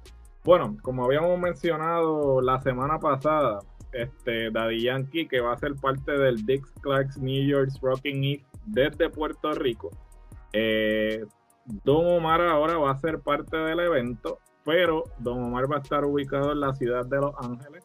Bueno, 0.45 0.77
como 0.83 1.05
habíamos 1.05 1.39
mencionado 1.41 2.41
la 2.41 2.61
semana 2.61 3.01
pasada, 3.01 3.59
este, 4.03 4.51
Daddy 4.51 4.83
Yankee, 4.83 5.27
que 5.27 5.41
va 5.41 5.53
a 5.53 5.59
ser 5.59 5.75
parte 5.75 6.13
del 6.13 6.45
Dix 6.45 6.71
Clark's 6.81 7.19
New 7.19 7.45
York's 7.45 7.81
Rocking 7.81 8.25
Eve 8.25 8.45
desde 8.67 9.09
Puerto 9.11 9.53
Rico. 9.53 9.91
Eh, 10.53 11.25
Don 11.85 12.07
Omar 12.07 12.41
ahora 12.43 12.79
va 12.79 12.93
a 12.93 12.99
ser 12.99 13.21
parte 13.21 13.57
del 13.57 13.81
evento, 13.81 14.39
pero 14.65 15.05
Don 15.19 15.43
Omar 15.43 15.71
va 15.71 15.77
a 15.77 15.81
estar 15.81 16.05
ubicado 16.05 16.53
en 16.53 16.61
la 16.61 16.75
ciudad 16.75 17.07
de 17.07 17.17
Los 17.17 17.35
Ángeles. 17.39 17.85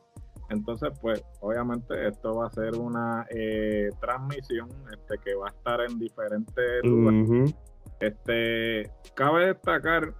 Entonces, 0.49 0.91
pues, 1.01 1.23
obviamente 1.39 2.07
esto 2.07 2.35
va 2.35 2.47
a 2.47 2.49
ser 2.49 2.75
una 2.75 3.25
eh, 3.29 3.89
transmisión 4.01 4.69
este, 4.91 5.17
que 5.23 5.33
va 5.35 5.47
a 5.47 5.51
estar 5.51 5.81
en 5.81 5.97
diferentes 5.97 6.83
lugares. 6.83 7.55
Este, 8.01 8.91
cabe 9.13 9.47
destacar 9.47 10.13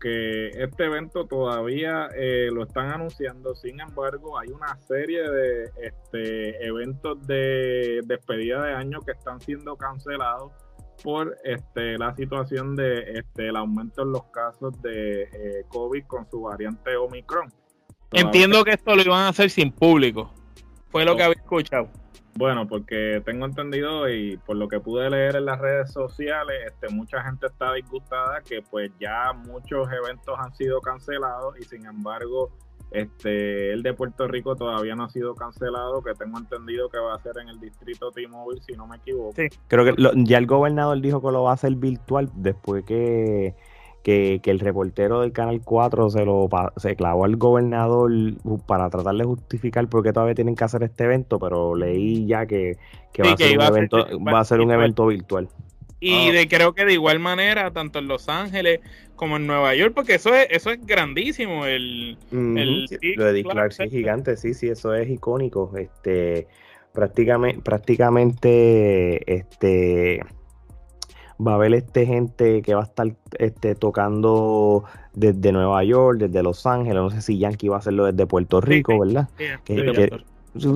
que 0.00 0.48
este 0.48 0.84
evento 0.84 1.26
todavía 1.26 2.08
eh, 2.16 2.48
lo 2.52 2.64
están 2.64 2.90
anunciando, 2.90 3.54
sin 3.54 3.80
embargo 3.80 4.38
hay 4.38 4.48
una 4.48 4.76
serie 4.82 5.28
de 5.28 5.70
este, 5.80 6.66
eventos 6.66 7.24
de 7.26 8.00
despedida 8.04 8.62
de 8.64 8.74
año 8.74 9.00
que 9.00 9.12
están 9.12 9.40
siendo 9.40 9.76
cancelados 9.76 10.52
por 11.02 11.36
este, 11.44 11.98
la 11.98 12.14
situación 12.14 12.76
de 12.76 13.18
este, 13.18 13.48
el 13.48 13.56
aumento 13.56 14.02
en 14.02 14.12
los 14.12 14.24
casos 14.24 14.80
de 14.82 15.22
eh, 15.22 15.64
COVID 15.68 16.04
con 16.06 16.28
su 16.30 16.42
variante 16.42 16.96
Omicron. 16.96 17.52
Entiendo 18.12 18.62
que 18.64 18.72
esto 18.72 18.94
lo 18.94 19.02
iban 19.02 19.20
a 19.20 19.28
hacer 19.28 19.50
sin 19.50 19.72
público, 19.72 20.32
fue 20.90 21.04
lo 21.04 21.16
que 21.16 21.22
había 21.22 21.40
escuchado. 21.40 21.88
Bueno, 22.34 22.66
porque 22.66 23.22
tengo 23.24 23.44
entendido 23.44 24.08
y 24.08 24.38
por 24.38 24.56
lo 24.56 24.66
que 24.68 24.80
pude 24.80 25.10
leer 25.10 25.36
en 25.36 25.44
las 25.44 25.60
redes 25.60 25.92
sociales, 25.92 26.56
este, 26.66 26.88
mucha 26.94 27.22
gente 27.22 27.46
está 27.46 27.72
disgustada 27.74 28.40
que 28.40 28.62
pues 28.62 28.90
ya 28.98 29.32
muchos 29.32 29.88
eventos 29.92 30.34
han 30.38 30.54
sido 30.54 30.80
cancelados 30.80 31.58
y 31.60 31.64
sin 31.64 31.84
embargo 31.84 32.50
este, 32.92 33.72
el 33.72 33.82
de 33.82 33.94
Puerto 33.94 34.28
Rico 34.28 34.54
todavía 34.54 34.94
no 34.94 35.04
ha 35.04 35.08
sido 35.08 35.34
cancelado, 35.34 36.02
que 36.02 36.12
tengo 36.12 36.38
entendido 36.38 36.90
que 36.90 36.98
va 36.98 37.14
a 37.14 37.18
ser 37.18 37.32
en 37.40 37.48
el 37.48 37.58
distrito 37.58 38.10
T-Mobile, 38.10 38.60
si 38.60 38.74
no 38.74 38.86
me 38.86 38.96
equivoco. 38.96 39.32
Sí, 39.34 39.48
creo 39.66 39.84
que 39.84 39.94
ya 40.24 40.38
el 40.38 40.46
gobernador 40.46 41.00
dijo 41.00 41.22
que 41.22 41.32
lo 41.32 41.44
va 41.44 41.52
a 41.52 41.54
hacer 41.54 41.74
virtual 41.74 42.30
después 42.34 42.84
que 42.84 43.54
que, 44.02 44.40
el 44.44 44.60
reportero 44.60 45.20
del 45.20 45.32
Canal 45.32 45.60
4 45.62 46.10
se 46.10 46.24
lo 46.24 46.48
se 46.76 46.96
clavó 46.96 47.24
al 47.24 47.36
gobernador 47.36 48.10
para 48.66 48.90
tratar 48.90 49.14
de 49.14 49.24
justificar 49.24 49.88
por 49.88 50.02
qué 50.02 50.12
todavía 50.12 50.34
tienen 50.34 50.56
que 50.56 50.64
hacer 50.64 50.82
este 50.82 51.04
evento, 51.04 51.38
pero 51.38 51.74
leí 51.74 52.26
ya 52.26 52.46
que, 52.46 52.76
va, 53.24 53.32
a 53.32 53.36
ser 53.36 53.58
un 53.58 53.64
evento, 53.64 54.06
va 54.20 54.40
a 54.40 54.44
ser 54.44 54.60
un 54.60 54.70
evento 54.72 55.06
virtual. 55.06 55.48
Y 56.00 56.30
ah. 56.30 56.32
de, 56.32 56.48
creo 56.48 56.74
que 56.74 56.84
de 56.84 56.94
igual 56.94 57.20
manera, 57.20 57.70
tanto 57.70 58.00
en 58.00 58.08
Los 58.08 58.28
Ángeles 58.28 58.80
como 59.14 59.36
en 59.36 59.46
Nueva 59.46 59.74
York, 59.76 59.92
porque 59.94 60.14
eso 60.14 60.34
es, 60.34 60.48
eso 60.50 60.70
es 60.70 60.84
grandísimo. 60.84 61.64
El, 61.64 62.18
lo 62.32 63.24
de 63.24 63.32
Dick 63.32 63.48
Clark 63.48 63.72
es 63.78 63.90
gigante, 63.90 64.36
sí, 64.36 64.52
sí, 64.52 64.68
eso 64.68 64.94
es 64.94 65.08
icónico. 65.08 65.72
Este, 65.76 66.48
prácticamente, 66.92 67.62
prácticamente, 67.62 69.32
este 69.32 70.22
va 71.46 71.52
a 71.52 71.54
haber 71.56 71.74
este 71.74 72.06
gente 72.06 72.62
que 72.62 72.74
va 72.74 72.82
a 72.82 72.84
estar 72.84 73.06
este, 73.38 73.74
tocando 73.74 74.84
desde 75.14 75.52
Nueva 75.52 75.82
York, 75.84 76.18
desde 76.18 76.42
Los 76.42 76.66
Ángeles, 76.66 77.02
no 77.02 77.10
sé 77.10 77.22
si 77.22 77.38
Yankee 77.38 77.68
va 77.68 77.76
a 77.76 77.78
hacerlo 77.80 78.06
desde 78.06 78.26
Puerto 78.26 78.60
Rico, 78.60 78.98
¿verdad? 78.98 79.28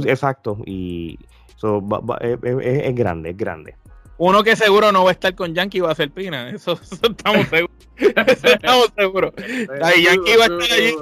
exacto, 0.04 0.58
y 0.64 1.18
eso 1.56 1.82
es, 2.20 2.94
grande, 2.94 3.30
es 3.30 3.36
grande. 3.36 3.76
Uno 4.18 4.42
que 4.42 4.56
seguro 4.56 4.92
no 4.92 5.04
va 5.04 5.10
a 5.10 5.12
estar 5.12 5.34
con 5.34 5.54
Yankee 5.54 5.80
va 5.80 5.92
a 5.92 5.94
ser 5.94 6.10
Pina, 6.10 6.48
eso, 6.48 6.72
estamos 7.02 7.46
seguros. 7.50 7.76
eso 7.96 8.46
estamos 8.46 8.92
seguros. 8.96 9.32
Yankee 9.36 10.36
va 10.36 10.44
a 10.44 10.58
estar 10.58 10.72
allí 10.72 10.94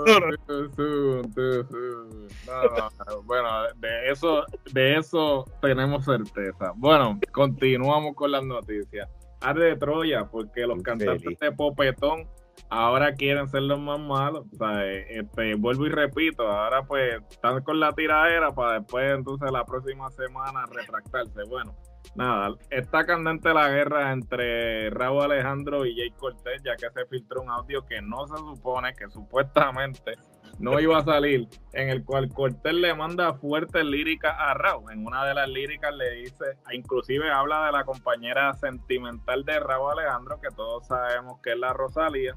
bueno, 3.24 3.48
de 3.76 4.10
eso, 4.10 4.44
de 4.72 4.96
eso 4.96 5.44
tenemos 5.60 6.04
certeza. 6.04 6.72
Bueno, 6.76 7.18
continuamos 7.32 8.14
con 8.14 8.32
las 8.32 8.44
noticias 8.44 9.08
arde 9.44 9.66
de 9.66 9.76
Troya, 9.76 10.26
porque 10.26 10.66
los 10.66 10.82
cantantes 10.82 11.38
de 11.38 11.52
popetón 11.52 12.26
ahora 12.70 13.14
quieren 13.14 13.48
ser 13.48 13.62
los 13.62 13.78
más 13.78 14.00
malos. 14.00 14.46
O 14.52 14.56
sea, 14.56 14.86
este, 14.86 15.54
vuelvo 15.54 15.86
y 15.86 15.90
repito, 15.90 16.48
ahora 16.48 16.82
pues 16.82 17.20
están 17.30 17.62
con 17.62 17.80
la 17.80 17.92
tiradera 17.92 18.52
para 18.52 18.80
después 18.80 19.12
entonces 19.12 19.50
la 19.50 19.64
próxima 19.64 20.10
semana 20.10 20.64
retractarse. 20.72 21.42
Bueno, 21.48 21.76
nada, 22.14 22.54
está 22.70 23.04
candente 23.04 23.52
la 23.52 23.68
guerra 23.68 24.12
entre 24.12 24.90
Raúl 24.90 25.24
Alejandro 25.24 25.86
y 25.86 25.96
Jay 25.96 26.10
Cortés, 26.10 26.62
ya 26.64 26.76
que 26.76 26.90
se 26.90 27.06
filtró 27.06 27.42
un 27.42 27.50
audio 27.50 27.84
que 27.84 28.00
no 28.02 28.26
se 28.26 28.36
supone 28.38 28.94
que 28.94 29.08
supuestamente 29.08 30.14
no 30.58 30.80
iba 30.80 30.98
a 30.98 31.04
salir, 31.04 31.48
en 31.72 31.88
el 31.88 32.04
cual 32.04 32.28
Cortés 32.28 32.74
le 32.74 32.94
manda 32.94 33.34
fuertes 33.34 33.84
líricas 33.84 34.34
a 34.38 34.54
Raúl. 34.54 34.92
En 34.92 35.06
una 35.06 35.26
de 35.26 35.34
las 35.34 35.48
líricas 35.48 35.94
le 35.94 36.10
dice, 36.12 36.44
inclusive 36.72 37.30
habla 37.30 37.66
de 37.66 37.72
la 37.72 37.84
compañera 37.84 38.52
sentimental 38.54 39.44
de 39.44 39.60
Raúl 39.60 39.98
Alejandro, 39.98 40.40
que 40.40 40.54
todos 40.54 40.86
sabemos 40.86 41.40
que 41.42 41.52
es 41.52 41.58
la 41.58 41.72
Rosalía, 41.72 42.36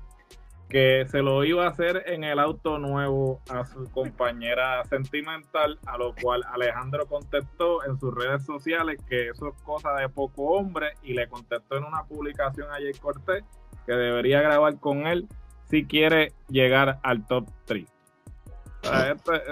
que 0.69 1.05
se 1.07 1.21
lo 1.21 1.43
iba 1.45 1.65
a 1.65 1.69
hacer 1.69 2.03
en 2.07 2.23
el 2.23 2.39
auto 2.39 2.77
nuevo 2.77 3.39
a 3.49 3.65
su 3.65 3.89
compañera 3.91 4.83
sentimental, 4.85 5.79
a 5.85 5.97
lo 5.97 6.13
cual 6.21 6.43
Alejandro 6.51 7.05
contestó 7.07 7.85
en 7.85 7.97
sus 7.99 8.13
redes 8.13 8.45
sociales 8.45 9.01
que 9.07 9.29
eso 9.29 9.47
es 9.47 9.63
cosa 9.63 9.93
de 9.93 10.09
poco 10.09 10.43
hombre 10.51 10.93
y 11.03 11.13
le 11.13 11.27
contestó 11.29 11.77
en 11.77 11.85
una 11.85 12.03
publicación 12.03 12.69
a 12.69 12.75
Jay 12.75 12.93
Cortés 12.93 13.43
que 13.85 13.93
debería 13.93 14.41
grabar 14.41 14.77
con 14.79 15.07
él 15.07 15.27
si 15.69 15.85
quiere 15.85 16.33
llegar 16.49 16.99
al 17.03 17.25
top 17.27 17.47
3. 17.65 17.96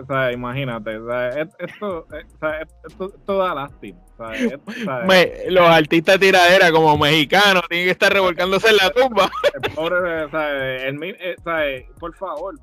O 0.02 0.06
sea, 0.06 0.32
imagínate, 0.32 0.98
o 0.98 1.08
sea, 1.08 1.30
esto, 1.30 2.08
esto, 2.12 2.54
esto, 3.08 3.38
da 3.38 3.54
lástima. 3.54 4.00
Los 5.49 5.67
artistas 5.67 6.19
tiraderas 6.19 6.71
como 6.71 6.97
mexicanos 6.97 7.63
tienen 7.69 7.88
que 7.88 7.91
estar 7.91 8.12
revolcándose 8.12 8.69
en 8.69 8.78
la 8.78 8.89
tumba. 8.91 9.30
El 9.54 9.71
pobre, 9.73 10.23
o 10.23 10.30
sea, 10.30 10.88
el, 10.88 11.04
eh, 11.04 11.88
por 11.99 12.15
favor, 12.15 12.56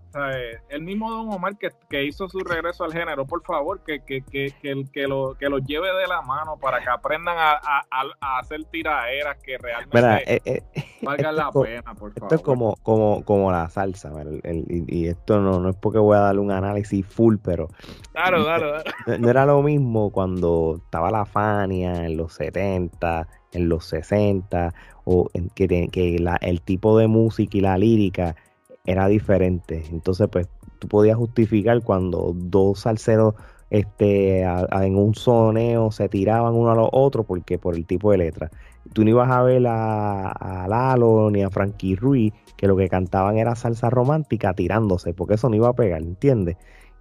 el 0.68 0.82
mismo 0.82 1.10
Don 1.10 1.30
Omar 1.30 1.56
que, 1.58 1.70
que, 1.88 2.04
hizo 2.04 2.28
su 2.28 2.40
regreso 2.40 2.84
al 2.84 2.92
género, 2.92 3.26
por 3.26 3.42
favor, 3.42 3.80
que, 3.84 4.00
que, 4.00 4.22
que, 4.22 4.52
que, 4.62 4.84
que, 4.92 5.06
lo, 5.06 5.34
que 5.38 5.48
lo 5.48 5.58
lleve 5.58 5.88
de 5.88 6.06
la 6.06 6.22
mano 6.22 6.56
para 6.56 6.80
que 6.80 6.90
aprendan 6.90 7.36
a, 7.38 7.52
a, 7.52 7.84
a 8.20 8.38
hacer 8.38 8.64
tiraderas 8.64 9.36
que 9.42 9.58
realmente 9.58 10.34
eh, 10.34 10.42
eh, 10.44 10.62
valgan 11.02 11.36
la 11.36 11.50
pena, 11.50 11.94
por 11.94 12.12
favor. 12.12 12.32
Esto 12.32 12.34
es 12.34 12.42
como, 12.42 12.76
como, 12.82 13.24
como 13.24 13.52
la 13.52 13.68
salsa, 13.68 14.10
y, 14.44 15.06
esto 15.06 15.40
no, 15.40 15.60
no 15.60 15.70
es 15.70 15.76
porque 15.76 15.98
voy 15.98 16.16
a 16.16 16.20
darle 16.20 16.40
un 16.40 16.50
análisis 16.50 17.04
full, 17.06 17.36
pero... 17.42 17.68
Claro, 18.12 18.44
claro, 18.44 18.82
claro. 18.82 19.18
No, 19.18 19.30
era 19.30 19.46
lo 19.46 19.62
mismo 19.62 20.10
cuando 20.10 20.80
estaba 20.84 21.10
la 21.10 21.24
En 21.42 22.16
los 22.16 22.34
70, 22.34 23.28
en 23.52 23.68
los 23.68 23.86
60, 23.86 24.74
o 25.04 25.28
en 25.34 25.48
que, 25.50 26.18
el 26.40 26.60
tipo 26.62 26.98
de 26.98 27.08
música 27.08 27.58
y 27.58 27.60
la 27.60 27.78
lírica 27.78 28.36
era 28.84 29.08
diferente. 29.08 29.84
Entonces, 29.90 30.28
pues, 30.30 30.48
tú 30.78 30.88
podías 30.88 31.16
justificar 31.16 31.82
cuando 31.82 32.32
dos 32.34 32.80
salseros 32.80 33.34
este, 33.70 34.42
en 34.42 34.96
un 34.96 35.14
soneo 35.14 35.90
se 35.90 36.08
tiraban 36.08 36.54
uno 36.54 36.72
a 36.72 36.74
los 36.74 36.88
otros 36.92 37.24
porque 37.24 37.58
por 37.58 37.74
el 37.74 37.86
tipo 37.86 38.10
de 38.10 38.18
letra. 38.18 38.50
Tú 38.92 39.04
no 39.04 39.10
ibas 39.10 39.30
a 39.30 39.42
ver 39.42 39.66
a, 39.66 40.30
a 40.30 40.68
Lalo 40.68 41.30
ni 41.30 41.42
a 41.42 41.50
Frankie 41.50 41.96
Ruiz 41.96 42.32
que 42.56 42.66
lo 42.66 42.76
que 42.76 42.88
cantaban 42.88 43.38
era 43.38 43.54
salsa 43.54 43.88
romántica 43.90 44.52
tirándose, 44.54 45.14
porque 45.14 45.34
eso 45.34 45.48
no 45.48 45.56
iba 45.56 45.68
a 45.68 45.72
pegar, 45.72 46.02
¿entiendes? 46.02 46.56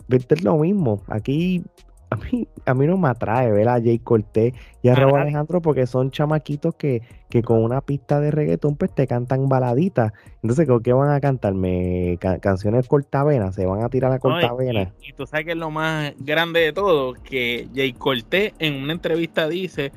Es 0.10 0.43
lo 0.43 0.58
mismo. 0.58 1.01
Aquí 1.08 1.63
a 2.12 2.17
mí, 2.17 2.45
a 2.65 2.74
mí 2.74 2.88
no 2.88 2.97
me 2.97 3.08
atrae 3.08 3.50
ver 3.52 3.69
a 3.69 3.82
Jay 3.82 3.97
Cortés 3.97 4.54
y 4.84 4.89
a 4.89 4.95
Raúl 4.95 5.17
Alejandro 5.17 5.62
porque 5.62 5.88
son 5.88 6.12
chamaquitos 6.12 6.76
que, 6.76 7.02
que 7.30 7.41
con 7.41 7.63
una 7.63 7.80
pista 7.80 8.19
de 8.19 8.32
reggaetón 8.32 8.76
pues 8.76 8.93
te 8.93 9.08
cantan 9.08 9.47
baladitas. 9.47 10.12
Entonces, 10.43 10.67
¿qué 10.84 10.91
van 10.91 11.10
a 11.10 11.21
cantarme? 11.21 12.19
canciones 12.41 12.89
cortavenas, 12.89 13.56
se 13.56 13.65
van 13.65 13.82
a 13.82 13.88
tirar 13.88 14.12
a 14.12 14.19
cortavenas. 14.19 14.89
y, 15.02 15.13
tú 15.13 15.26
sabes 15.26 15.45
que 15.45 15.52
es 15.54 15.58
lo 15.58 15.71
más 15.71 16.13
grande 16.19 16.60
de 16.60 16.74
todo, 16.74 17.13
que 17.13 17.69
Jay 17.74 17.93
Cortés 17.93 18.54
en 18.60 18.74
una 18.74 18.91
entrevista 18.91 19.47
dice 19.47 19.93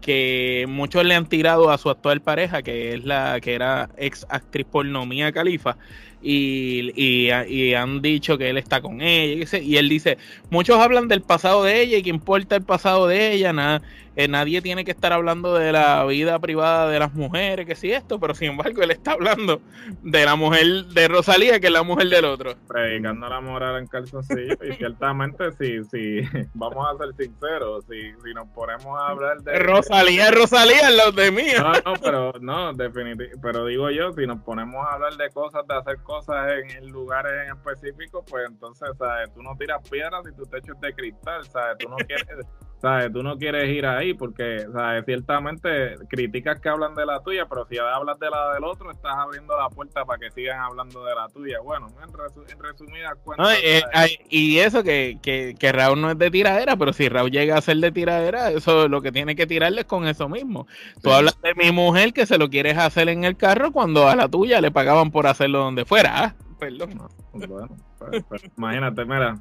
que 0.00 0.66
muchos 0.68 1.04
le 1.04 1.16
han 1.16 1.26
tirado 1.26 1.70
a 1.70 1.78
su 1.78 1.90
actual 1.90 2.20
pareja, 2.20 2.62
que 2.62 2.94
es 2.94 3.04
la 3.04 3.40
que 3.40 3.54
era 3.54 3.88
ex 3.96 4.24
actriz 4.28 4.66
pornomía 4.70 5.32
Califa, 5.32 5.78
y, 6.28 6.92
y, 6.96 7.74
han 7.74 8.02
dicho 8.02 8.36
que 8.36 8.50
él 8.50 8.58
está 8.58 8.80
con 8.80 9.00
ella. 9.00 9.46
Y, 9.60 9.76
él 9.76 9.88
dice, 9.88 10.18
muchos 10.50 10.78
hablan 10.78 11.06
del 11.06 11.22
pasado 11.22 11.62
de 11.62 11.80
ella 11.80 11.98
y 11.98 12.02
que 12.02 12.10
importa 12.10 12.56
el 12.56 12.62
pasado 12.62 13.06
de 13.06 13.32
ella, 13.32 13.52
nada, 13.52 13.80
eh, 14.16 14.26
nadie 14.26 14.60
tiene 14.62 14.84
que 14.84 14.90
estar 14.90 15.12
hablando 15.12 15.54
de 15.54 15.70
la 15.72 16.04
vida 16.06 16.38
privada 16.40 16.90
de 16.90 16.98
las 16.98 17.12
mujeres, 17.14 17.66
que 17.66 17.76
sí 17.76 17.92
esto, 17.92 18.18
pero 18.18 18.34
sin 18.34 18.50
embargo 18.50 18.82
él 18.82 18.90
está 18.90 19.12
hablando 19.12 19.60
de 20.02 20.24
la 20.24 20.34
mujer 20.34 20.86
de 20.86 21.06
Rosalía, 21.06 21.60
que 21.60 21.68
es 21.68 21.72
la 21.72 21.84
mujer 21.84 22.08
del 22.08 22.24
otro. 22.24 22.54
Predicando 22.66 23.28
la 23.28 23.40
moral 23.40 23.78
en 23.78 23.86
calzoncillo 23.86 24.56
y 24.68 24.72
ciertamente 24.72 25.52
si, 25.52 25.84
si, 25.84 26.22
vamos 26.54 26.88
a 26.88 26.96
ser 26.96 27.14
sinceros, 27.14 27.84
si, 27.88 28.00
si 28.24 28.34
nos 28.34 28.48
ponemos 28.48 28.98
a 28.98 29.08
hablar 29.08 29.42
de... 29.42 29.58
Rosalía, 29.60 30.30
Rosalía, 30.32 30.90
los 30.90 31.14
de 31.14 31.30
mí. 31.30 31.48
No, 31.56 31.72
no, 31.72 32.00
pero 32.02 32.32
no, 32.40 32.72
definitivamente, 32.72 33.38
pero 33.40 33.66
digo 33.66 33.90
yo, 33.90 34.12
si 34.12 34.26
nos 34.26 34.40
ponemos 34.40 34.84
a 34.88 34.94
hablar 34.94 35.16
de 35.16 35.30
cosas, 35.30 35.66
de 35.68 35.74
hacer 35.76 35.98
cosas 35.98 36.15
en, 36.28 36.90
lugares 36.90 37.32
en 37.44 37.56
específico, 37.56 38.24
pues 38.24 38.46
entonces, 38.48 38.88
¿sabes? 38.98 39.32
Tú 39.34 39.42
no 39.42 39.56
tiras 39.56 39.80
piedras 39.88 40.24
y 40.30 40.34
tu 40.34 40.44
techo 40.46 40.72
es 40.72 40.80
de 40.80 40.94
cristal, 40.94 41.44
¿sabes? 41.46 41.78
Tú 41.78 41.88
no 41.88 41.96
quieres 41.96 42.26
¿sabes? 42.80 43.12
Tú 43.12 43.22
no 43.22 43.36
quieres 43.38 43.68
ir 43.68 43.86
ahí 43.86 44.14
porque, 44.14 44.66
¿sabes? 44.72 45.04
Ciertamente 45.04 45.96
criticas 46.08 46.60
que 46.60 46.68
hablan 46.68 46.94
de 46.94 47.06
la 47.06 47.20
tuya, 47.20 47.46
pero 47.48 47.66
si 47.66 47.78
hablas 47.78 48.18
de 48.18 48.30
la 48.30 48.54
del 48.54 48.64
otro, 48.64 48.90
estás 48.90 49.14
abriendo 49.16 49.56
la 49.56 49.68
puerta 49.68 50.04
para 50.04 50.18
que 50.18 50.30
sigan 50.30 50.60
hablando 50.60 51.04
de 51.04 51.14
la 51.14 51.28
tuya. 51.28 51.60
Bueno, 51.60 51.88
en, 52.02 52.58
resumidas 52.58 53.14
cuentas. 53.24 53.58
Eh, 53.62 53.82
y 54.28 54.58
eso 54.58 54.82
que, 54.82 55.18
que, 55.22 55.54
que, 55.58 55.72
Raúl 55.72 56.00
no 56.00 56.10
es 56.10 56.18
de 56.18 56.30
tiradera, 56.30 56.76
pero 56.76 56.92
si 56.92 57.08
Raúl 57.08 57.30
llega 57.30 57.56
a 57.56 57.62
ser 57.62 57.78
de 57.78 57.92
tiradera, 57.92 58.50
eso 58.50 58.88
lo 58.88 59.02
que 59.02 59.12
tiene 59.12 59.36
que 59.36 59.46
tirarle 59.46 59.82
es 59.82 59.86
con 59.86 60.06
eso 60.06 60.28
mismo. 60.28 60.66
Tú 61.02 61.10
hablas 61.12 61.40
de 61.42 61.54
mi 61.54 61.72
mujer 61.72 62.12
que 62.12 62.26
se 62.26 62.38
lo 62.38 62.48
quieres 62.50 62.78
hacer 62.78 63.08
en 63.08 63.24
el 63.24 63.36
carro 63.36 63.72
cuando 63.72 64.08
a 64.08 64.16
la 64.16 64.28
tuya 64.28 64.60
le 64.60 64.70
pagaban 64.70 65.10
por 65.10 65.26
hacerlo 65.26 65.60
donde 65.60 65.84
fuera. 65.84 66.12
Ah, 66.14 66.34
perdón. 66.58 66.98
bueno, 67.32 67.68
pues, 67.98 68.24
pues, 68.28 68.42
imagínate, 68.56 69.04
mira 69.04 69.36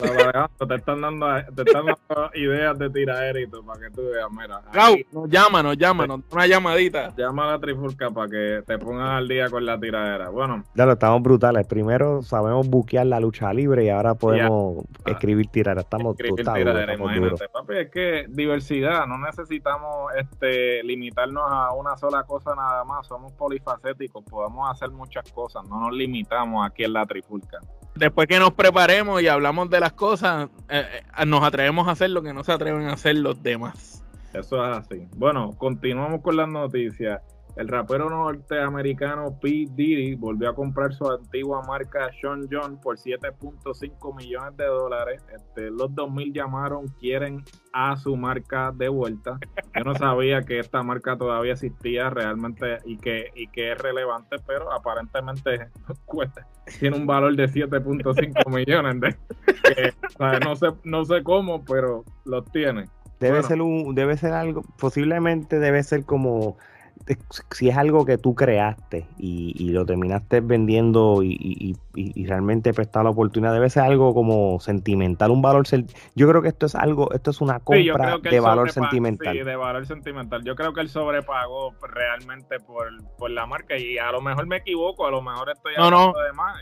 te 0.00 0.74
están 0.74 1.00
dando, 1.00 1.26
te 1.54 1.62
están 1.62 1.86
dando 1.86 2.30
ideas 2.34 2.78
de 2.78 2.90
tiraderito 2.90 3.62
para 3.64 3.80
que 3.80 3.90
tú 3.90 4.02
veas, 4.10 4.28
mira. 4.30 4.62
nos 5.12 5.28
llámanos, 5.28 5.76
llámanos, 5.76 6.20
una 6.30 6.46
llamadita. 6.46 7.14
Llama 7.16 7.44
a 7.44 7.52
la 7.52 7.58
trifulca 7.58 8.10
para 8.10 8.28
que 8.28 8.62
te 8.66 8.78
pongan 8.78 9.08
al 9.08 9.28
día 9.28 9.48
con 9.48 9.64
la 9.64 9.78
tiradera. 9.78 10.30
Bueno. 10.30 10.64
Ya 10.74 10.86
lo 10.86 10.92
estamos 10.92 11.22
brutales. 11.22 11.66
Primero 11.66 12.22
sabemos 12.22 12.68
buquear 12.68 13.06
la 13.06 13.20
lucha 13.20 13.52
libre 13.52 13.84
y 13.84 13.88
ahora 13.88 14.14
podemos 14.14 14.84
ah. 15.04 15.10
escribir 15.10 15.48
tiradera. 15.48 15.82
Estamos 15.82 16.16
tiradera, 16.16 16.94
imagínate, 16.94 17.48
papi, 17.48 17.78
es 17.78 17.90
que 17.90 18.26
diversidad, 18.28 19.06
no 19.06 19.18
necesitamos 19.18 20.12
este 20.16 20.82
limitarnos 20.82 21.44
a 21.46 21.72
una 21.72 21.96
sola 21.96 22.24
cosa 22.24 22.54
nada 22.54 22.84
más. 22.84 23.06
Somos 23.06 23.32
polifacéticos, 23.32 24.24
podemos 24.24 24.70
hacer 24.70 24.90
muchas 24.90 25.30
cosas, 25.32 25.64
no 25.68 25.80
nos 25.80 25.92
limitamos 25.92 26.66
aquí 26.66 26.84
en 26.84 26.92
la 26.92 27.06
trifulca 27.06 27.58
después 27.94 28.28
que 28.28 28.38
nos 28.38 28.52
preparemos 28.52 29.22
y 29.22 29.28
hablamos 29.28 29.70
de 29.70 29.80
las 29.80 29.92
cosas, 29.92 30.48
eh, 30.68 30.84
eh, 31.18 31.26
nos 31.26 31.42
atrevemos 31.42 31.88
a 31.88 31.92
hacer 31.92 32.10
lo 32.10 32.22
que 32.22 32.32
no 32.32 32.44
se 32.44 32.52
atreven 32.52 32.88
a 32.88 32.94
hacer 32.94 33.16
los 33.16 33.42
demás. 33.42 34.04
Eso 34.32 34.64
es 34.64 34.76
así. 34.76 35.08
Bueno, 35.16 35.54
continuamos 35.58 36.22
con 36.22 36.36
las 36.36 36.48
noticias. 36.48 37.20
El 37.56 37.68
rapero 37.68 38.08
norteamericano 38.08 39.38
P. 39.40 39.66
Diddy 39.70 40.14
volvió 40.14 40.50
a 40.50 40.54
comprar 40.54 40.92
su 40.92 41.08
antigua 41.10 41.62
marca 41.66 42.10
Sean 42.20 42.48
John 42.50 42.80
por 42.80 42.96
7.5 42.96 44.16
millones 44.16 44.56
de 44.56 44.64
dólares. 44.66 45.22
Este, 45.34 45.70
los 45.70 45.94
2000 45.94 46.32
llamaron, 46.32 46.88
quieren 47.00 47.44
a 47.72 47.96
su 47.96 48.16
marca 48.16 48.72
de 48.74 48.88
vuelta. 48.88 49.38
Yo 49.76 49.84
no 49.84 49.94
sabía 49.94 50.42
que 50.42 50.58
esta 50.58 50.82
marca 50.82 51.16
todavía 51.16 51.52
existía 51.52 52.10
realmente 52.10 52.78
y 52.84 52.96
que, 52.96 53.30
y 53.34 53.46
que 53.48 53.72
es 53.72 53.78
relevante, 53.78 54.36
pero 54.46 54.72
aparentemente 54.72 55.68
cuesta, 56.04 56.46
tiene 56.78 56.96
un 56.96 57.06
valor 57.06 57.34
de 57.36 57.48
7.5 57.48 58.46
millones. 58.54 59.00
De, 59.00 59.94
no, 60.44 60.56
sé, 60.56 60.66
no 60.84 61.04
sé 61.04 61.22
cómo, 61.22 61.64
pero 61.64 62.04
los 62.24 62.44
tiene. 62.52 62.84
Debe 63.18 63.42
ser 63.42 63.60
un, 63.60 63.94
debe 63.94 64.16
ser 64.16 64.32
algo, 64.32 64.62
posiblemente 64.78 65.58
debe 65.58 65.82
ser 65.82 66.04
como 66.06 66.56
si 67.50 67.68
es 67.68 67.76
algo 67.76 68.04
que 68.04 68.18
tú 68.18 68.34
creaste 68.34 69.06
y, 69.18 69.70
lo 69.70 69.84
terminaste 69.84 70.40
vendiendo 70.40 71.22
y, 71.22 71.76
realmente 71.94 72.72
prestar 72.72 73.04
la 73.04 73.10
oportunidad, 73.10 73.52
debe 73.52 73.68
ser 73.70 73.82
algo 73.82 74.14
como 74.14 74.60
sentimental, 74.60 75.30
un 75.30 75.42
valor. 75.42 75.66
Yo 76.14 76.28
creo 76.28 76.42
que 76.42 76.48
esto 76.48 76.66
es 76.66 76.74
algo, 76.74 77.12
esto 77.12 77.30
es 77.30 77.40
una 77.40 77.60
compra 77.60 78.18
de 78.18 78.40
valor 78.40 78.70
sentimental. 78.70 79.36
Sí, 79.36 79.42
de 79.42 79.56
valor 79.56 79.86
sentimental. 79.86 80.44
Yo 80.44 80.54
creo 80.54 80.72
que 80.72 80.80
él 80.80 80.88
sobrepagó 80.88 81.74
realmente 81.82 82.60
por, 82.60 82.88
por 83.18 83.30
la 83.30 83.46
marca 83.46 83.76
y 83.76 83.98
a 83.98 84.12
lo 84.12 84.20
mejor 84.20 84.46
me 84.46 84.56
equivoco, 84.56 85.06
a 85.06 85.10
lo 85.10 85.22
mejor 85.22 85.50
estoy 85.50 85.74
hablando 85.76 86.18
de 86.18 86.32
más. 86.32 86.56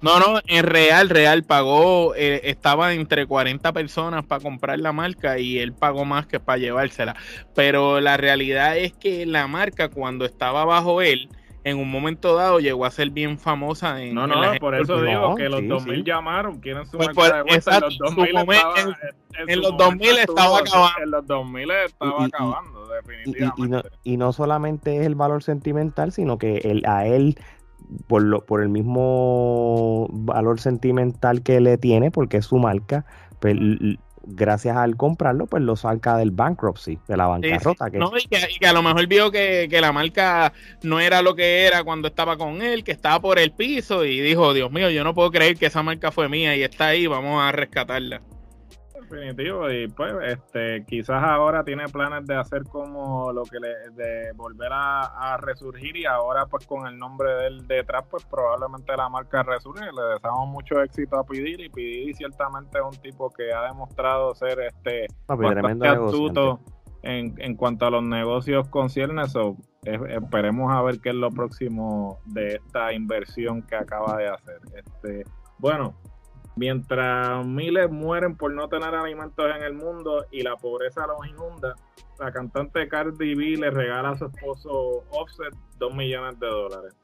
No, 0.00 0.18
no, 0.18 0.40
en 0.46 0.64
real, 0.64 1.08
real 1.08 1.44
pagó, 1.44 2.14
eh, 2.16 2.40
estaba 2.44 2.94
entre 2.94 3.26
40 3.26 3.72
personas 3.72 4.24
para 4.24 4.42
comprar 4.42 4.80
la 4.80 4.92
marca 4.92 5.38
y 5.38 5.58
él 5.58 5.72
pagó 5.72 6.04
más 6.04 6.26
que 6.26 6.40
para 6.40 6.58
llevársela. 6.58 7.14
Pero 7.54 8.00
la 8.00 8.16
realidad 8.16 8.76
es 8.76 8.92
que 8.92 9.24
la 9.24 9.46
marca 9.46 9.88
cuando 9.88 10.24
estaba 10.24 10.64
bajo 10.64 11.00
él, 11.00 11.28
en 11.64 11.78
un 11.78 11.90
momento 11.90 12.34
dado 12.34 12.58
llegó 12.58 12.84
a 12.84 12.90
ser 12.90 13.10
bien 13.10 13.38
famosa 13.38 14.02
en 14.02 14.14
No, 14.14 14.26
no, 14.26 14.34
por 14.58 14.74
eso 14.74 15.00
digo 15.02 15.34
que 15.36 15.48
los 15.48 15.66
2000 15.66 16.04
llamaron, 16.04 16.60
quieren 16.60 16.86
su 16.86 16.96
pues 16.96 17.08
marca 17.14 17.36
de 17.36 17.42
vuelta, 17.42 17.76
en 17.76 17.82
los 17.82 17.98
2000 17.98 18.36
estaba, 18.38 18.74
en, 19.48 19.60
los 19.60 19.76
2000 19.76 20.18
estaba 20.18 20.58
acabando. 20.58 21.02
En 21.02 21.10
los 21.10 21.26
2000 21.26 21.70
estaba 21.70 22.24
acabando, 22.24 22.86
definitivamente. 22.88 23.88
Y, 24.02 24.16
no, 24.16 24.32
solamente 24.32 24.98
es 24.98 25.06
el 25.06 25.14
valor 25.14 25.42
sentimental, 25.42 26.12
sino 26.12 26.38
que 26.38 26.58
el, 26.58 26.82
a 26.86 27.06
él 27.06 27.38
por, 28.06 28.22
lo, 28.22 28.44
por 28.44 28.62
el 28.62 28.68
mismo 28.68 30.08
valor 30.10 30.60
sentimental 30.60 31.42
que 31.42 31.60
le 31.60 31.78
tiene, 31.78 32.10
porque 32.10 32.38
es 32.38 32.46
su 32.46 32.58
marca, 32.58 33.04
pues, 33.40 33.56
gracias 34.24 34.76
al 34.76 34.96
comprarlo, 34.96 35.46
pues 35.46 35.62
lo 35.62 35.76
saca 35.76 36.16
del 36.16 36.30
bankruptcy, 36.30 36.98
de 37.08 37.16
la 37.16 37.26
bancarrota. 37.26 37.90
Que... 37.90 37.98
No, 37.98 38.12
y, 38.16 38.26
que, 38.26 38.66
a 38.66 38.72
lo 38.72 38.82
mejor 38.82 39.06
vio 39.06 39.30
que, 39.30 39.66
que, 39.70 39.80
la 39.80 39.92
marca 39.92 40.52
no 40.82 41.00
era 41.00 41.22
lo 41.22 41.34
que 41.34 41.66
era 41.66 41.84
cuando 41.84 42.08
estaba 42.08 42.36
con 42.36 42.62
él, 42.62 42.84
que 42.84 42.92
estaba 42.92 43.20
por 43.20 43.38
el 43.38 43.52
piso 43.52 44.04
y 44.04 44.20
dijo, 44.20 44.54
Dios 44.54 44.70
mío, 44.70 44.90
yo 44.90 45.04
no 45.04 45.14
puedo 45.14 45.30
creer 45.30 45.56
que 45.56 45.66
esa 45.66 45.82
marca 45.82 46.10
fue 46.10 46.28
mía 46.28 46.56
y 46.56 46.62
está 46.62 46.88
ahí, 46.88 47.06
vamos 47.06 47.42
a 47.42 47.52
rescatarla. 47.52 48.22
Definitivo, 49.12 49.70
y 49.70 49.88
pues 49.88 50.14
este 50.24 50.84
quizás 50.86 51.22
ahora 51.22 51.62
tiene 51.62 51.84
planes 51.88 52.26
de 52.26 52.34
hacer 52.34 52.64
como 52.64 53.30
lo 53.32 53.42
que 53.42 53.58
le, 53.58 53.68
de 53.90 54.32
volver 54.32 54.70
a, 54.72 55.36
resurgir 55.38 55.96
y 55.96 56.06
ahora 56.06 56.46
pues 56.46 56.66
con 56.66 56.86
el 56.86 56.98
nombre 56.98 57.30
del 57.34 57.66
detrás 57.66 58.04
pues 58.10 58.24
probablemente 58.24 58.96
la 58.96 59.08
marca 59.08 59.42
resurge. 59.42 59.84
Le 59.84 60.14
deseamos 60.14 60.48
mucho 60.48 60.80
éxito 60.82 61.18
a 61.18 61.24
Pidiri, 61.24 61.68
Pidiri 61.68 62.14
ciertamente 62.14 62.78
es 62.78 62.84
un 62.84 63.02
tipo 63.02 63.30
que 63.30 63.52
ha 63.52 63.64
demostrado 63.64 64.34
ser 64.34 64.60
este 64.60 65.06
bastante 65.26 65.88
astuto 65.88 66.60
en, 67.02 67.34
en 67.38 67.56
cuanto 67.56 67.86
a 67.86 67.90
los 67.90 68.02
negocios 68.02 68.68
conciernen, 68.68 69.28
so, 69.28 69.56
esperemos 69.82 70.72
a 70.72 70.80
ver 70.82 71.00
qué 71.00 71.10
es 71.10 71.16
lo 71.16 71.30
próximo 71.30 72.18
de 72.26 72.56
esta 72.56 72.92
inversión 72.92 73.62
que 73.62 73.74
acaba 73.74 74.16
de 74.16 74.28
hacer. 74.28 74.60
Este, 74.74 75.24
bueno, 75.58 75.94
mientras 76.56 77.44
miles 77.46 77.90
mueren 77.90 78.36
por 78.36 78.52
no 78.52 78.68
tener 78.68 78.94
alimentos 78.94 79.44
en 79.54 79.62
el 79.62 79.74
mundo 79.74 80.26
y 80.30 80.42
la 80.42 80.56
pobreza 80.56 81.06
los 81.06 81.26
inunda, 81.26 81.74
la 82.18 82.32
cantante 82.32 82.88
Cardi 82.88 83.34
B 83.34 83.56
le 83.56 83.70
regala 83.70 84.10
a 84.10 84.16
su 84.16 84.26
esposo 84.26 85.04
Offset 85.10 85.54
dos 85.78 85.94
millones 85.94 86.38
de 86.38 86.46
dólares. 86.46 86.94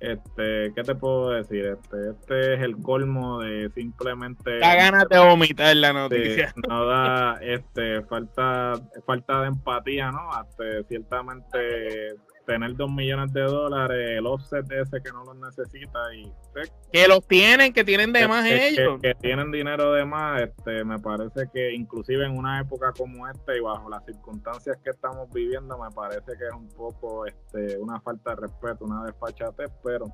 Este, 0.00 0.72
¿qué 0.74 0.82
te 0.84 0.94
puedo 0.94 1.30
decir? 1.30 1.66
Este, 1.66 2.10
este 2.10 2.54
es 2.54 2.60
el 2.60 2.76
colmo 2.76 3.40
de 3.40 3.68
simplemente. 3.70 4.60
Da 4.60 4.76
ganas 4.76 5.08
de 5.08 5.18
vomitar 5.18 5.74
la 5.74 5.92
noticia. 5.92 6.54
no 6.68 6.86
da, 6.86 7.38
este, 7.42 8.02
falta, 8.02 8.74
falta 9.04 9.40
de 9.40 9.48
empatía, 9.48 10.12
¿no? 10.12 10.30
Hasta 10.30 10.84
ciertamente 10.86 12.14
tener 12.48 12.74
dos 12.76 12.90
millones 12.90 13.30
de 13.34 13.42
dólares, 13.42 14.18
el 14.18 14.26
offset 14.26 14.64
ese 14.72 15.02
que 15.02 15.12
no 15.12 15.22
los 15.22 15.36
necesita 15.36 15.98
y 16.14 16.32
pues, 16.54 16.72
que 16.90 17.06
los 17.06 17.28
tienen, 17.28 17.74
que 17.74 17.84
tienen 17.84 18.10
de 18.10 18.26
más 18.26 18.46
ellos. 18.46 18.98
Que, 19.02 19.14
tienen 19.16 19.52
dinero 19.52 19.92
de 19.92 20.06
más, 20.06 20.40
este, 20.40 20.82
me 20.82 20.98
parece 20.98 21.50
que 21.52 21.74
inclusive 21.74 22.24
en 22.24 22.38
una 22.38 22.62
época 22.62 22.90
como 22.96 23.28
esta 23.28 23.54
y 23.54 23.60
bajo 23.60 23.90
las 23.90 24.02
circunstancias 24.06 24.78
que 24.82 24.88
estamos 24.88 25.30
viviendo, 25.30 25.76
me 25.76 25.90
parece 25.90 26.38
que 26.38 26.46
es 26.46 26.54
un 26.54 26.68
poco 26.70 27.26
este, 27.26 27.76
una 27.76 28.00
falta 28.00 28.30
de 28.30 28.36
respeto, 28.36 28.86
una 28.86 29.04
desfachatez, 29.04 29.70
pero 29.84 30.06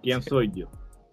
¿quién 0.00 0.22
soy 0.22 0.52
yo? 0.54 0.68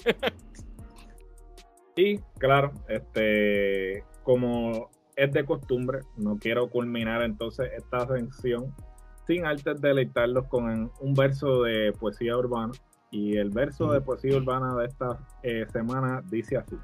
y 1.96 2.20
claro, 2.38 2.74
este, 2.88 4.04
como 4.22 4.92
es 5.16 5.32
de 5.32 5.44
costumbre, 5.46 6.02
no 6.16 6.38
quiero 6.38 6.70
culminar 6.70 7.24
entonces 7.24 7.72
esta 7.76 8.06
sección 8.06 8.72
sin 9.28 9.46
antes 9.46 9.82
deleitarlos 9.82 10.48
con 10.48 10.92
un 11.00 11.14
verso 11.14 11.64
de 11.64 11.94
poesía 11.94 12.38
urbana. 12.38 12.74
Y 13.12 13.38
el 13.38 13.50
verso 13.50 13.92
de 13.92 14.02
poesía 14.02 14.38
urbana 14.38 14.76
de 14.76 14.86
esta 14.86 15.20
eh, 15.44 15.66
semana 15.72 16.22
dice 16.30 16.58
así. 16.58 16.76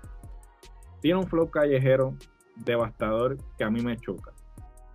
Tiene 1.01 1.19
un 1.19 1.27
flow 1.27 1.49
callejero 1.49 2.15
devastador 2.57 3.37
que 3.57 3.63
a 3.63 3.69
mí 3.69 3.81
me 3.81 3.97
choca. 3.97 4.31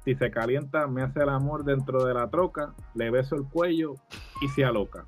Si 0.05 0.15
se 0.15 0.31
calienta, 0.31 0.87
me 0.87 1.03
hace 1.03 1.21
el 1.21 1.29
amor 1.29 1.65
dentro 1.65 2.05
de 2.05 2.15
la 2.15 2.31
troca, 2.31 2.75
le 2.95 3.11
beso 3.11 3.35
el 3.35 3.45
cuello 3.45 3.95
y 4.41 4.49
se 4.49 4.65
aloca. 4.65 5.05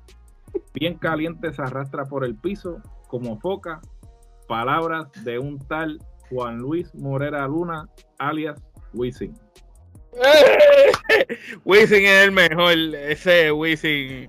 Bien 0.73 0.97
caliente 0.97 1.53
se 1.53 1.61
arrastra 1.61 2.03
por 2.05 2.25
el 2.25 2.35
piso 2.35 2.81
como 3.07 3.39
foca. 3.39 3.79
Palabras 4.47 5.07
de 5.23 5.39
un 5.39 5.57
tal 5.57 5.99
Juan 6.29 6.57
Luis 6.57 6.93
Morera 6.95 7.47
Luna, 7.47 7.87
alias 8.17 8.61
Wisin. 8.93 9.33
Wisin 11.65 12.05
es 12.05 12.23
el 12.23 12.31
mejor. 12.31 12.73
Ese 12.95 13.51
Wisin 13.51 14.27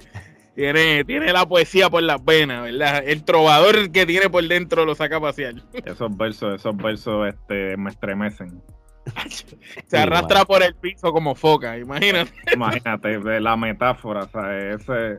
tiene, 0.55 1.05
tiene 1.05 1.33
la 1.33 1.46
poesía 1.46 1.88
por 1.88 2.03
las 2.03 2.22
venas, 2.24 2.64
¿verdad? 2.64 3.03
El 3.07 3.24
trovador 3.24 3.90
que 3.90 4.07
tiene 4.07 4.29
por 4.29 4.46
dentro 4.46 4.85
lo 4.85 4.94
saca 4.94 5.16
a 5.16 5.20
pasear. 5.20 5.55
Esos 5.85 6.16
versos, 6.16 6.61
esos 6.61 6.76
versos 6.76 7.29
este, 7.29 7.76
me 7.76 7.90
estremecen. 7.90 8.62
Se 9.87 9.96
arrastra 9.96 10.44
por 10.44 10.62
el 10.62 10.74
piso 10.74 11.12
como 11.12 11.35
foca, 11.35 11.79
imagínate. 11.79 12.33
Imagínate, 12.53 13.18
de 13.18 13.40
la 13.40 13.57
metáfora, 13.57 14.29
¿sabes? 14.29 14.83
Ese 14.83 15.18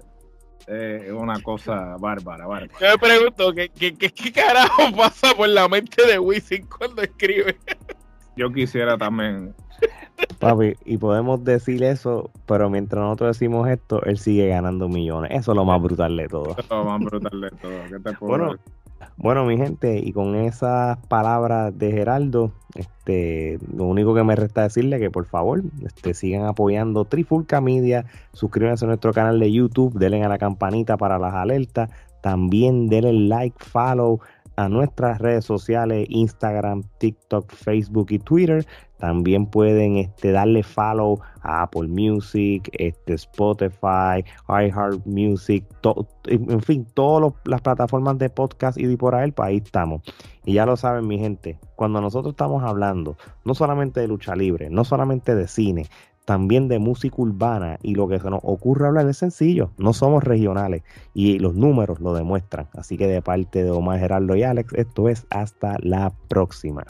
es 0.67 1.11
una 1.11 1.41
cosa 1.41 1.95
bárbara, 1.99 2.45
bárbara. 2.45 2.71
Yo 2.79 2.87
me 2.87 2.97
pregunto, 2.99 3.53
¿qué, 3.53 3.69
qué, 3.69 3.93
qué 3.95 4.31
carajo 4.31 4.95
pasa 4.95 5.33
por 5.35 5.49
la 5.49 5.67
mente 5.67 6.05
de 6.05 6.19
Wisin 6.19 6.67
cuando 6.67 7.01
escribe? 7.01 7.57
Yo 8.37 8.51
quisiera 8.51 8.97
también 8.97 9.53
Papi, 10.39 10.73
y 10.85 10.97
podemos 10.97 11.43
decir 11.43 11.83
eso, 11.83 12.31
pero 12.47 12.69
mientras 12.69 13.03
nosotros 13.03 13.37
decimos 13.37 13.69
esto, 13.69 14.03
él 14.03 14.17
sigue 14.17 14.47
ganando 14.47 14.89
millones. 14.89 15.31
Eso 15.33 15.51
es 15.51 15.55
lo 15.55 15.65
más 15.65 15.81
brutal 15.81 16.17
de 16.17 16.27
todo. 16.27 16.51
Eso 16.51 16.59
es 16.59 16.69
lo 16.69 16.85
más 16.85 16.99
brutal 16.99 17.41
de 17.41 17.49
todo. 17.51 17.71
¿Qué 17.89 17.99
te 17.99 18.13
puedo 18.17 18.37
bueno, 18.37 18.55
bueno, 19.17 19.45
mi 19.45 19.57
gente, 19.57 19.99
y 19.99 20.13
con 20.13 20.35
esas 20.35 20.97
palabras 21.07 21.77
de 21.77 21.91
Geraldo, 21.91 22.51
este, 22.75 23.59
lo 23.75 23.85
único 23.85 24.15
que 24.15 24.23
me 24.23 24.35
resta 24.35 24.63
decirle 24.63 24.95
es 24.95 25.01
que 25.01 25.11
por 25.11 25.25
favor 25.25 25.61
este, 25.85 26.13
sigan 26.13 26.45
apoyando 26.45 27.05
Trifulca 27.05 27.61
Media, 27.61 28.05
suscríbanse 28.33 28.85
a 28.85 28.87
nuestro 28.87 29.13
canal 29.13 29.39
de 29.39 29.51
YouTube, 29.51 29.97
denle 29.97 30.23
a 30.23 30.29
la 30.29 30.37
campanita 30.37 30.97
para 30.97 31.19
las 31.19 31.33
alertas, 31.33 31.89
también 32.21 32.87
denle 32.87 33.13
like, 33.13 33.57
follow 33.63 34.19
a 34.61 34.69
nuestras 34.69 35.19
redes 35.19 35.45
sociales, 35.45 36.05
Instagram, 36.09 36.83
TikTok, 36.99 37.51
Facebook 37.51 38.07
y 38.11 38.19
Twitter. 38.19 38.65
También 38.99 39.47
pueden 39.47 39.97
este, 39.97 40.31
darle 40.31 40.61
follow 40.61 41.19
a 41.41 41.63
Apple 41.63 41.87
Music, 41.87 42.69
este, 42.73 43.13
Spotify, 43.13 44.23
iHeart 44.47 45.03
Music, 45.05 45.65
en 46.25 46.61
fin, 46.61 46.85
todas 46.93 47.33
las 47.45 47.61
plataformas 47.61 48.19
de 48.19 48.29
podcast 48.29 48.77
y 48.77 48.85
de 48.85 48.97
por 48.97 49.15
ahí, 49.15 49.31
pues 49.31 49.47
ahí 49.47 49.57
estamos. 49.57 50.03
Y 50.45 50.53
ya 50.53 50.67
lo 50.67 50.77
saben, 50.77 51.07
mi 51.07 51.17
gente, 51.17 51.59
cuando 51.75 51.99
nosotros 51.99 52.33
estamos 52.33 52.63
hablando 52.63 53.17
no 53.43 53.55
solamente 53.55 54.01
de 54.01 54.07
lucha 54.07 54.35
libre, 54.35 54.69
no 54.69 54.83
solamente 54.83 55.33
de 55.33 55.47
cine, 55.47 55.87
también 56.25 56.67
de 56.67 56.79
música 56.79 57.15
urbana 57.17 57.77
y 57.81 57.95
lo 57.95 58.07
que 58.07 58.19
se 58.19 58.29
nos 58.29 58.41
ocurre 58.43 58.87
hablar 58.87 59.07
es 59.07 59.17
sencillo, 59.17 59.71
no 59.77 59.93
somos 59.93 60.23
regionales 60.23 60.83
y 61.13 61.39
los 61.39 61.55
números 61.55 61.99
lo 61.99 62.13
demuestran. 62.13 62.67
Así 62.73 62.97
que 62.97 63.07
de 63.07 63.21
parte 63.21 63.63
de 63.63 63.71
Omar 63.71 63.99
Gerardo 63.99 64.35
y 64.35 64.43
Alex, 64.43 64.73
esto 64.73 65.09
es 65.09 65.25
hasta 65.29 65.77
la 65.79 66.13
próxima. 66.27 66.83